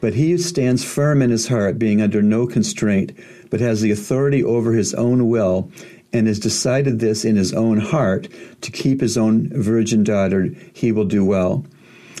But 0.00 0.14
he 0.14 0.30
who 0.30 0.38
stands 0.38 0.84
firm 0.84 1.20
in 1.20 1.30
his 1.30 1.48
heart, 1.48 1.78
being 1.78 2.00
under 2.00 2.22
no 2.22 2.46
constraint, 2.46 3.12
but 3.50 3.60
has 3.60 3.80
the 3.80 3.90
authority 3.90 4.42
over 4.42 4.72
his 4.72 4.94
own 4.94 5.28
will, 5.28 5.70
and 6.12 6.26
has 6.26 6.38
decided 6.38 6.98
this 6.98 7.24
in 7.24 7.36
his 7.36 7.52
own 7.52 7.78
heart 7.78 8.28
to 8.62 8.70
keep 8.70 9.00
his 9.00 9.18
own 9.18 9.48
virgin 9.50 10.02
daughter, 10.02 10.50
he 10.72 10.92
will 10.92 11.04
do 11.04 11.24
well. 11.24 11.64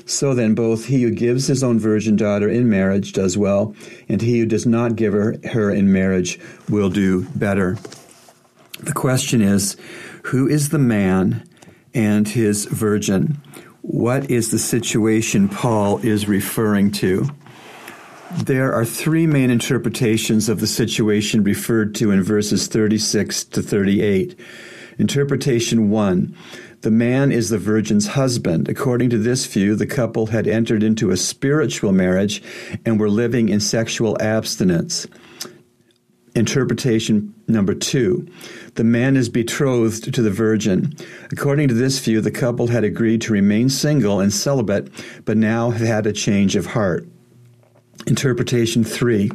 So 0.06 0.34
then, 0.34 0.54
both 0.54 0.86
he 0.86 1.02
who 1.02 1.10
gives 1.12 1.46
his 1.46 1.62
own 1.62 1.78
virgin 1.78 2.16
daughter 2.16 2.48
in 2.48 2.68
marriage 2.68 3.12
does 3.12 3.38
well, 3.38 3.74
and 4.08 4.20
he 4.20 4.40
who 4.40 4.46
does 4.46 4.66
not 4.66 4.96
give 4.96 5.12
her, 5.12 5.36
her 5.52 5.70
in 5.70 5.92
marriage 5.92 6.40
will 6.68 6.90
do 6.90 7.26
better. 7.36 7.78
The 8.82 8.92
question 8.92 9.42
is 9.42 9.76
who 10.24 10.48
is 10.48 10.70
the 10.70 10.78
man 10.78 11.46
and 11.92 12.26
his 12.26 12.64
virgin? 12.64 13.40
What 13.82 14.30
is 14.30 14.50
the 14.50 14.58
situation 14.58 15.48
Paul 15.48 15.98
is 15.98 16.28
referring 16.28 16.92
to? 16.92 17.28
There 18.32 18.72
are 18.72 18.84
three 18.84 19.26
main 19.26 19.50
interpretations 19.50 20.48
of 20.48 20.60
the 20.60 20.66
situation 20.66 21.42
referred 21.42 21.94
to 21.96 22.10
in 22.10 22.22
verses 22.22 22.68
36 22.68 23.44
to 23.44 23.62
38. 23.62 24.38
Interpretation 24.98 25.90
1 25.90 26.36
The 26.82 26.90
man 26.90 27.32
is 27.32 27.48
the 27.48 27.58
virgin's 27.58 28.08
husband. 28.08 28.68
According 28.68 29.10
to 29.10 29.18
this 29.18 29.46
view, 29.46 29.74
the 29.74 29.86
couple 29.86 30.26
had 30.26 30.46
entered 30.46 30.82
into 30.82 31.10
a 31.10 31.16
spiritual 31.16 31.92
marriage 31.92 32.42
and 32.86 33.00
were 33.00 33.10
living 33.10 33.48
in 33.48 33.60
sexual 33.60 34.16
abstinence. 34.22 35.06
Interpretation 36.34 37.34
number 37.48 37.74
two 37.74 38.28
the 38.76 38.84
man 38.84 39.16
is 39.16 39.28
betrothed 39.28 40.14
to 40.14 40.22
the 40.22 40.30
virgin. 40.30 40.94
According 41.32 41.68
to 41.68 41.74
this 41.74 41.98
view, 41.98 42.20
the 42.20 42.30
couple 42.30 42.68
had 42.68 42.84
agreed 42.84 43.20
to 43.22 43.32
remain 43.32 43.68
single 43.68 44.20
and 44.20 44.32
celibate, 44.32 44.88
but 45.24 45.36
now 45.36 45.70
have 45.70 45.86
had 45.86 46.06
a 46.06 46.12
change 46.12 46.54
of 46.54 46.66
heart. 46.66 47.06
Interpretation 48.06 48.84
3. 48.84 49.30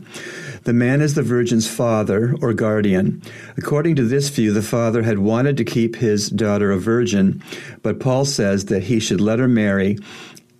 The 0.63 0.73
man 0.73 1.01
is 1.01 1.13
the 1.13 1.21
virgin's 1.21 1.69
father 1.69 2.35
or 2.41 2.53
guardian. 2.53 3.21
According 3.57 3.97
to 3.97 4.03
this 4.03 4.29
view, 4.29 4.51
the 4.51 4.63
father 4.63 5.03
had 5.03 5.19
wanted 5.19 5.57
to 5.57 5.63
keep 5.63 5.97
his 5.97 6.29
daughter 6.29 6.71
a 6.71 6.79
virgin, 6.79 7.43
but 7.83 7.99
Paul 7.99 8.25
says 8.25 8.65
that 8.65 8.83
he 8.83 8.99
should 8.99 9.21
let 9.21 9.37
her 9.37 9.47
marry 9.47 9.97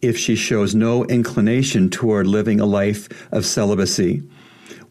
if 0.01 0.17
she 0.17 0.35
shows 0.35 0.75
no 0.75 1.05
inclination 1.05 1.89
toward 1.89 2.27
living 2.27 2.59
a 2.59 2.65
life 2.65 3.09
of 3.31 3.45
celibacy. 3.45 4.21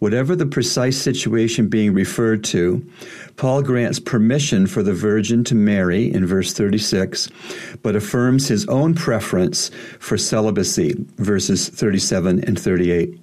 Whatever 0.05 0.37
the 0.37 0.45
precise 0.45 1.01
situation 1.01 1.69
being 1.69 1.95
referred 1.95 2.45
to, 2.45 2.87
Paul 3.37 3.62
grants 3.62 3.99
permission 3.99 4.67
for 4.67 4.83
the 4.83 4.93
virgin 4.93 5.45
to 5.45 5.55
marry 5.55 6.12
in 6.12 6.27
verse 6.27 6.53
36, 6.53 7.31
but 7.83 7.97
affirms 7.97 8.47
his 8.47 8.69
own 8.69 8.95
preference 8.95 9.71
for 10.01 10.19
celibacy, 10.19 10.95
verses 11.17 11.71
37 11.71 12.45
and 12.45 12.61
38. 12.61 13.19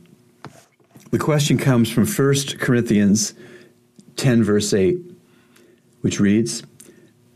The 1.12 1.20
question 1.20 1.60
comes 1.60 1.92
from 1.92 2.08
1 2.08 2.36
Corinthians 2.58 3.36
10, 4.16 4.44
verse 4.44 4.74
8, 4.74 4.98
which 6.02 6.20
reads, 6.20 6.64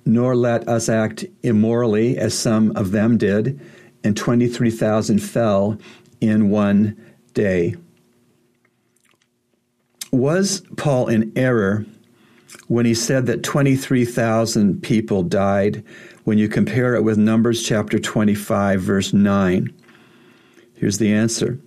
Nor 0.08 0.36
let 0.36 0.68
us 0.68 0.90
act 0.90 1.24
immorally 1.44 2.18
as 2.18 2.34
some 2.36 2.76
of 2.76 2.90
them 2.90 3.16
did, 3.16 3.62
and 4.04 4.18
23,000 4.18 5.20
fell 5.20 5.78
in 6.20 6.50
one 6.50 6.98
day. 7.36 7.76
Was 10.16 10.62
Paul 10.78 11.10
in 11.10 11.34
error 11.36 11.86
when 12.70 12.86
he 12.86 12.94
said 12.94 13.26
that 13.26 13.44
23,000 13.44 14.82
people 14.82 15.24
died 15.24 15.84
when 16.24 16.38
you 16.38 16.48
compare 16.48 16.96
it 16.96 17.04
with 17.04 17.18
Numbers 17.18 17.62
chapter 17.62 18.00
25, 18.00 18.80
verse 18.80 19.12
9? 19.12 19.74
Here's 20.76 21.00
the 21.00 21.12
answer. 21.12 21.60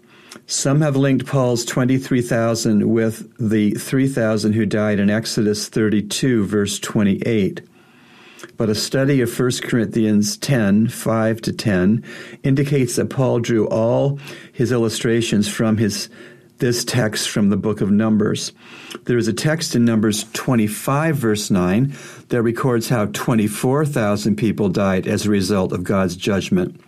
Some 0.47 0.81
have 0.81 0.97
linked 0.97 1.27
Paul's 1.27 1.63
23,000 1.67 2.89
with 2.89 3.31
the 3.37 3.73
3,000 3.73 4.55
who 4.55 4.65
died 4.65 4.99
in 4.99 5.11
Exodus 5.11 5.69
32, 5.69 6.47
verse 6.47 6.79
28. 6.79 7.61
But 8.57 8.71
a 8.71 8.75
study 8.75 9.21
of 9.21 9.39
1 9.39 9.51
Corinthians 9.63 10.39
10, 10.39 10.89
5 10.89 11.41
to 11.43 11.53
10, 11.53 12.03
indicates 12.43 12.97
that 12.97 13.11
Paul 13.11 13.41
drew 13.41 13.69
all 13.69 14.19
his 14.55 14.73
illustrations 14.73 15.49
from 15.49 15.77
his 15.77 16.09
this 16.59 16.85
text 16.85 17.29
from 17.31 17.51
the 17.51 17.57
book 17.57 17.81
of 17.81 17.91
Numbers. 17.91 18.53
There 19.05 19.19
is 19.19 19.29
a 19.29 19.33
text 19.33 19.75
in 19.75 19.85
Numbers 19.85 20.25
25, 20.33 21.17
verse 21.17 21.51
9, 21.51 21.95
that 22.29 22.43
records 22.43 22.89
how 22.89 23.07
24,000 23.07 24.37
people 24.37 24.69
died 24.69 25.07
as 25.07 25.25
a 25.27 25.31
result 25.31 25.73
of 25.73 25.85
God's 25.85 26.17
judgment. 26.17 26.81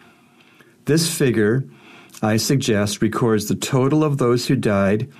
This 0.86 1.14
figure, 1.14 1.64
I 2.22 2.36
suggest, 2.36 3.00
records 3.00 3.46
the 3.46 3.54
total 3.54 4.02
of 4.02 4.18
those 4.18 4.46
who 4.46 4.56
died, 4.56 5.10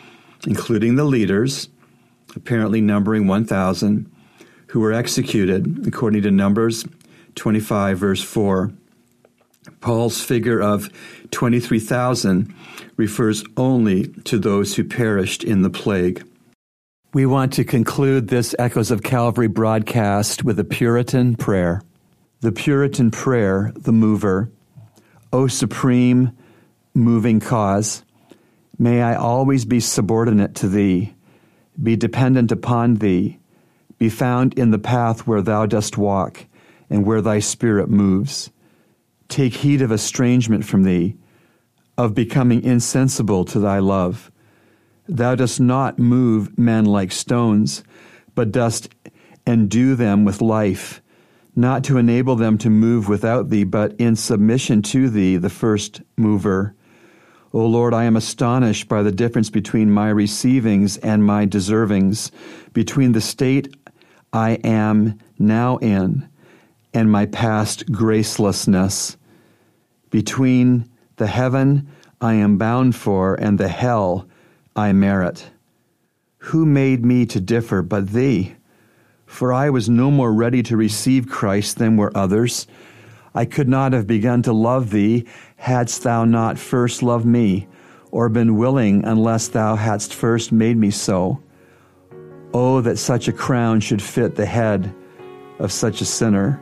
including 0.47 0.97
the 0.97 1.05
leaders, 1.05 1.69
apparently 2.35 2.81
numbering 2.81 3.27
1,000, 3.27 4.11
who 4.69 4.81
were 4.81 4.93
executed, 4.93 5.87
according 5.87 6.23
to 6.23 6.31
Numbers 6.31 6.85
25, 7.37 7.99
verse 7.99 8.23
4. 8.23 8.73
Paul's 9.81 10.21
figure 10.21 10.61
of 10.61 10.91
23,000 11.31 12.55
refers 12.97 13.45
only 13.57 14.09
to 14.25 14.39
those 14.39 14.75
who 14.75 14.85
perished 14.85 15.45
in 15.45 15.63
the 15.63 15.71
plague. 15.71 16.25
We 17.13 17.27
want 17.27 17.53
to 17.55 17.65
conclude 17.65 18.29
this 18.29 18.55
Echoes 18.59 18.91
of 18.91 19.03
Calvary 19.03 19.49
broadcast 19.49 20.45
with 20.45 20.59
a 20.61 20.65
Puritan 20.65 21.35
prayer. 21.35 21.83
The 22.41 22.53
Puritan 22.53 23.11
prayer, 23.11 23.73
the 23.75 23.93
mover. 23.93 24.51
O 25.33 25.47
supreme, 25.47 26.37
moving 26.95 27.41
cause, 27.41 28.05
may 28.79 29.03
I 29.03 29.15
always 29.15 29.65
be 29.65 29.81
subordinate 29.81 30.55
to 30.57 30.69
Thee, 30.69 31.15
be 31.81 31.97
dependent 31.97 32.51
upon 32.51 32.97
Thee, 32.97 33.39
be 33.99 34.09
found 34.09 34.59
in 34.59 34.71
the 34.71 34.79
path 34.79 35.27
where 35.27 35.43
Thou 35.43 35.67
dost 35.67 35.99
walk 35.99 36.47
and 36.89 37.05
where 37.05 37.21
Thy 37.21 37.39
Spirit 37.39 37.89
moves. 37.89 38.51
Take 39.31 39.55
heed 39.55 39.81
of 39.81 39.93
estrangement 39.93 40.65
from 40.65 40.83
Thee 40.83 41.17
of 41.97 42.15
becoming 42.15 42.65
insensible 42.65 43.45
to 43.45 43.61
thy 43.61 43.79
love. 43.79 44.33
Thou 45.09 45.35
dost 45.37 45.61
not 45.61 45.99
move 45.99 46.59
men 46.59 46.85
like 46.85 47.13
stones, 47.13 47.85
but 48.35 48.51
dost 48.53 48.89
endue 49.47 49.95
them 49.95 50.25
with 50.25 50.43
life, 50.43 51.01
not 51.55 51.85
to 51.85 51.97
enable 51.97 52.37
them 52.37 52.59
to 52.59 52.71
move 52.71 53.09
without 53.09 53.51
thee, 53.51 53.65
but 53.65 53.95
in 54.01 54.17
submission 54.17 54.83
to 54.83 55.09
thee, 55.09 55.37
the 55.37 55.49
first 55.49 56.03
mover. 56.17 56.75
O 57.53 57.67
Lord, 57.67 57.95
I 57.95 58.05
am 58.05 58.17
astonished 58.17 58.89
by 58.89 59.03
the 59.03 59.13
difference 59.13 59.51
between 59.51 59.91
my 59.91 60.09
receivings 60.09 60.97
and 60.99 61.25
my 61.25 61.47
deservings, 61.47 62.31
between 62.73 63.13
the 63.13 63.21
state 63.21 63.77
I 64.33 64.53
am 64.65 65.19
now 65.39 65.77
in 65.79 66.29
and 66.93 67.11
my 67.11 67.27
past 67.27 67.87
gracelessness, 67.93 69.17
between 70.11 70.89
the 71.17 71.27
heaven 71.27 71.89
I 72.21 72.35
am 72.35 72.59
bound 72.59 72.95
for, 72.95 73.35
and 73.35 73.57
the 73.59 73.69
hell 73.69 74.29
I 74.77 74.93
merit. 74.93 75.51
Who 76.39 76.67
made 76.67 77.05
me 77.05 77.27
to 77.27 77.41
differ 77.41 77.83
but 77.83 78.09
thee? 78.09 78.57
For 79.27 79.53
I 79.53 79.71
was 79.71 79.89
no 79.89 80.11
more 80.11 80.33
ready 80.33 80.63
to 80.65 80.77
receive 80.77 81.29
Christ 81.29 81.79
than 81.79 81.97
were 81.97 82.17
others. 82.17 82.67
I 83.35 83.45
could 83.45 83.69
not 83.69 83.93
have 83.93 84.07
begun 84.07 84.43
to 84.43 84.53
love 84.53 84.91
thee 84.91 85.25
hadst 85.57 86.03
thou 86.03 86.25
not 86.25 86.59
first 86.59 87.03
loved 87.03 87.27
me, 87.27 87.69
or 88.11 88.29
been 88.29 88.57
willing 88.57 89.05
unless 89.05 89.49
thou 89.49 89.77
hadst 89.77 90.13
first 90.13 90.51
made 90.51 90.77
me 90.77 90.91
so. 90.91 91.41
Oh, 92.53 92.81
that 92.81 92.99
such 92.99 93.29
a 93.29 93.33
crown 93.33 93.81
should 93.81 94.03
fit 94.03 94.35
the 94.35 94.47
head 94.47 94.93
of 95.59 95.71
such 95.71 96.01
a 96.01 96.05
sinner, 96.07 96.61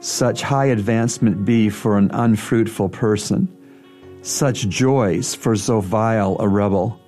such 0.00 0.42
high 0.42 0.66
advancement 0.66 1.44
be 1.44 1.68
for 1.68 1.98
an 1.98 2.10
unfruitful 2.12 2.88
person 2.88 3.48
such 4.22 4.68
joys 4.68 5.34
for 5.34 5.56
so 5.56 5.80
vile 5.80 6.36
a 6.40 6.48
rebel. 6.48 7.00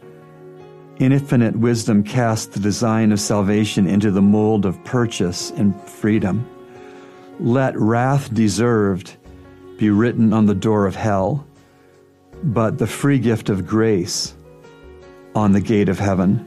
Infinite 0.99 1.57
wisdom 1.57 2.03
cast 2.03 2.53
the 2.53 2.61
design 2.61 3.13
of 3.13 3.21
salvation 3.21 3.87
into 3.87 4.11
the 4.11 4.23
mold 4.23 4.67
of 4.67 4.83
purchase 4.85 5.51
and 5.53 5.79
freedom. 5.83 6.47
Let 7.39 7.77
wrath 7.77 8.33
deserved 8.35 9.17
be 9.79 9.91
written 9.91 10.33
on 10.33 10.47
the 10.47 10.55
door 10.55 10.87
of 10.87 10.95
hell, 10.95 11.47
but 12.43 12.79
the 12.79 12.87
free 12.87 13.19
gift 13.19 13.49
of 13.49 13.67
grace 13.67 14.35
on 15.35 15.53
the 15.53 15.61
gate 15.61 15.89
of 15.89 15.99
heaven. 15.99 16.47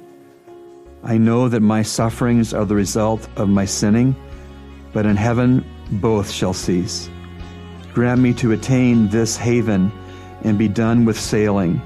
I 1.04 1.18
know 1.18 1.50
that 1.50 1.62
my 1.62 1.82
sufferings 1.82 2.54
are 2.54 2.66
the 2.66 2.76
result 2.76 3.28
of 3.38 3.50
my 3.50 3.66
sinning, 3.66 4.16
but 4.94 5.06
in 5.06 5.16
heaven 5.16 5.66
both 5.92 6.30
shall 6.30 6.54
cease. 6.54 7.10
Grant 7.94 8.22
me 8.22 8.34
to 8.34 8.52
attain 8.52 9.08
this 9.10 9.38
haven 9.38 9.92
and 10.42 10.58
be 10.58 10.68
done 10.68 11.06
with 11.06 11.20
sailing, 11.20 11.82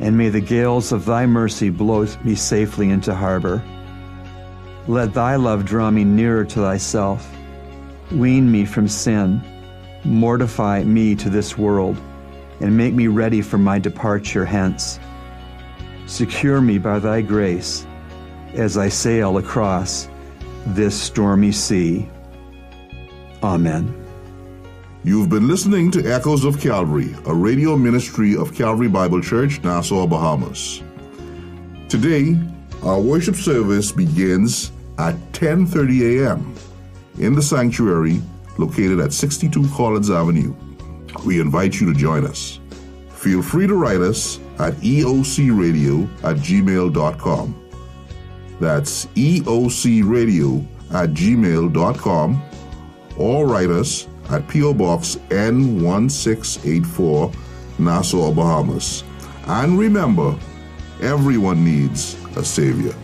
and 0.00 0.16
may 0.16 0.28
the 0.28 0.40
gales 0.40 0.92
of 0.92 1.04
thy 1.04 1.26
mercy 1.26 1.70
blow 1.70 2.06
me 2.24 2.34
safely 2.34 2.90
into 2.90 3.14
harbor. 3.14 3.62
Let 4.88 5.14
thy 5.14 5.36
love 5.36 5.64
draw 5.64 5.90
me 5.90 6.04
nearer 6.04 6.44
to 6.44 6.60
thyself. 6.60 7.28
Wean 8.12 8.52
me 8.52 8.64
from 8.64 8.86
sin, 8.86 9.40
mortify 10.04 10.84
me 10.84 11.16
to 11.16 11.28
this 11.28 11.58
world, 11.58 11.96
and 12.60 12.76
make 12.76 12.94
me 12.94 13.08
ready 13.08 13.40
for 13.40 13.58
my 13.58 13.78
departure 13.78 14.44
hence. 14.44 15.00
Secure 16.06 16.60
me 16.60 16.78
by 16.78 16.98
thy 16.98 17.20
grace 17.20 17.84
as 18.54 18.76
I 18.76 18.88
sail 18.88 19.38
across 19.38 20.08
this 20.66 21.00
stormy 21.00 21.52
sea. 21.52 22.08
Amen. 23.46 23.94
You've 25.04 25.28
been 25.28 25.46
listening 25.46 25.92
to 25.92 26.12
Echoes 26.12 26.44
of 26.44 26.60
Calvary, 26.60 27.14
a 27.26 27.32
radio 27.32 27.76
ministry 27.76 28.36
of 28.36 28.52
Calvary 28.52 28.88
Bible 28.88 29.20
Church, 29.20 29.62
Nassau, 29.62 30.04
Bahamas. 30.04 30.82
Today, 31.88 32.36
our 32.82 33.00
worship 33.00 33.36
service 33.36 33.92
begins 33.92 34.72
at 34.98 35.14
10:30 35.30 36.18
a.m. 36.18 36.56
in 37.18 37.36
the 37.36 37.42
sanctuary 37.42 38.20
located 38.58 38.98
at 38.98 39.12
62 39.12 39.68
Collins 39.68 40.10
Avenue. 40.10 40.52
We 41.24 41.40
invite 41.40 41.80
you 41.80 41.92
to 41.92 41.96
join 41.96 42.26
us. 42.26 42.58
Feel 43.10 43.42
free 43.42 43.68
to 43.68 43.74
write 43.74 44.00
us 44.00 44.40
at 44.58 44.74
eocradio 44.82 46.08
at 46.24 46.36
gmail.com. 46.38 47.54
That's 48.58 49.06
eocradio 49.14 50.66
at 50.90 51.10
gmail.com 51.10 52.42
or 53.16 53.46
write 53.46 53.70
us 53.70 54.06
at 54.30 54.48
P.O. 54.48 54.74
Box 54.74 55.16
N1684, 55.30 57.34
Nassau, 57.78 58.32
Bahamas. 58.32 59.04
And 59.46 59.78
remember, 59.78 60.36
everyone 61.00 61.64
needs 61.64 62.16
a 62.36 62.44
Savior. 62.44 62.94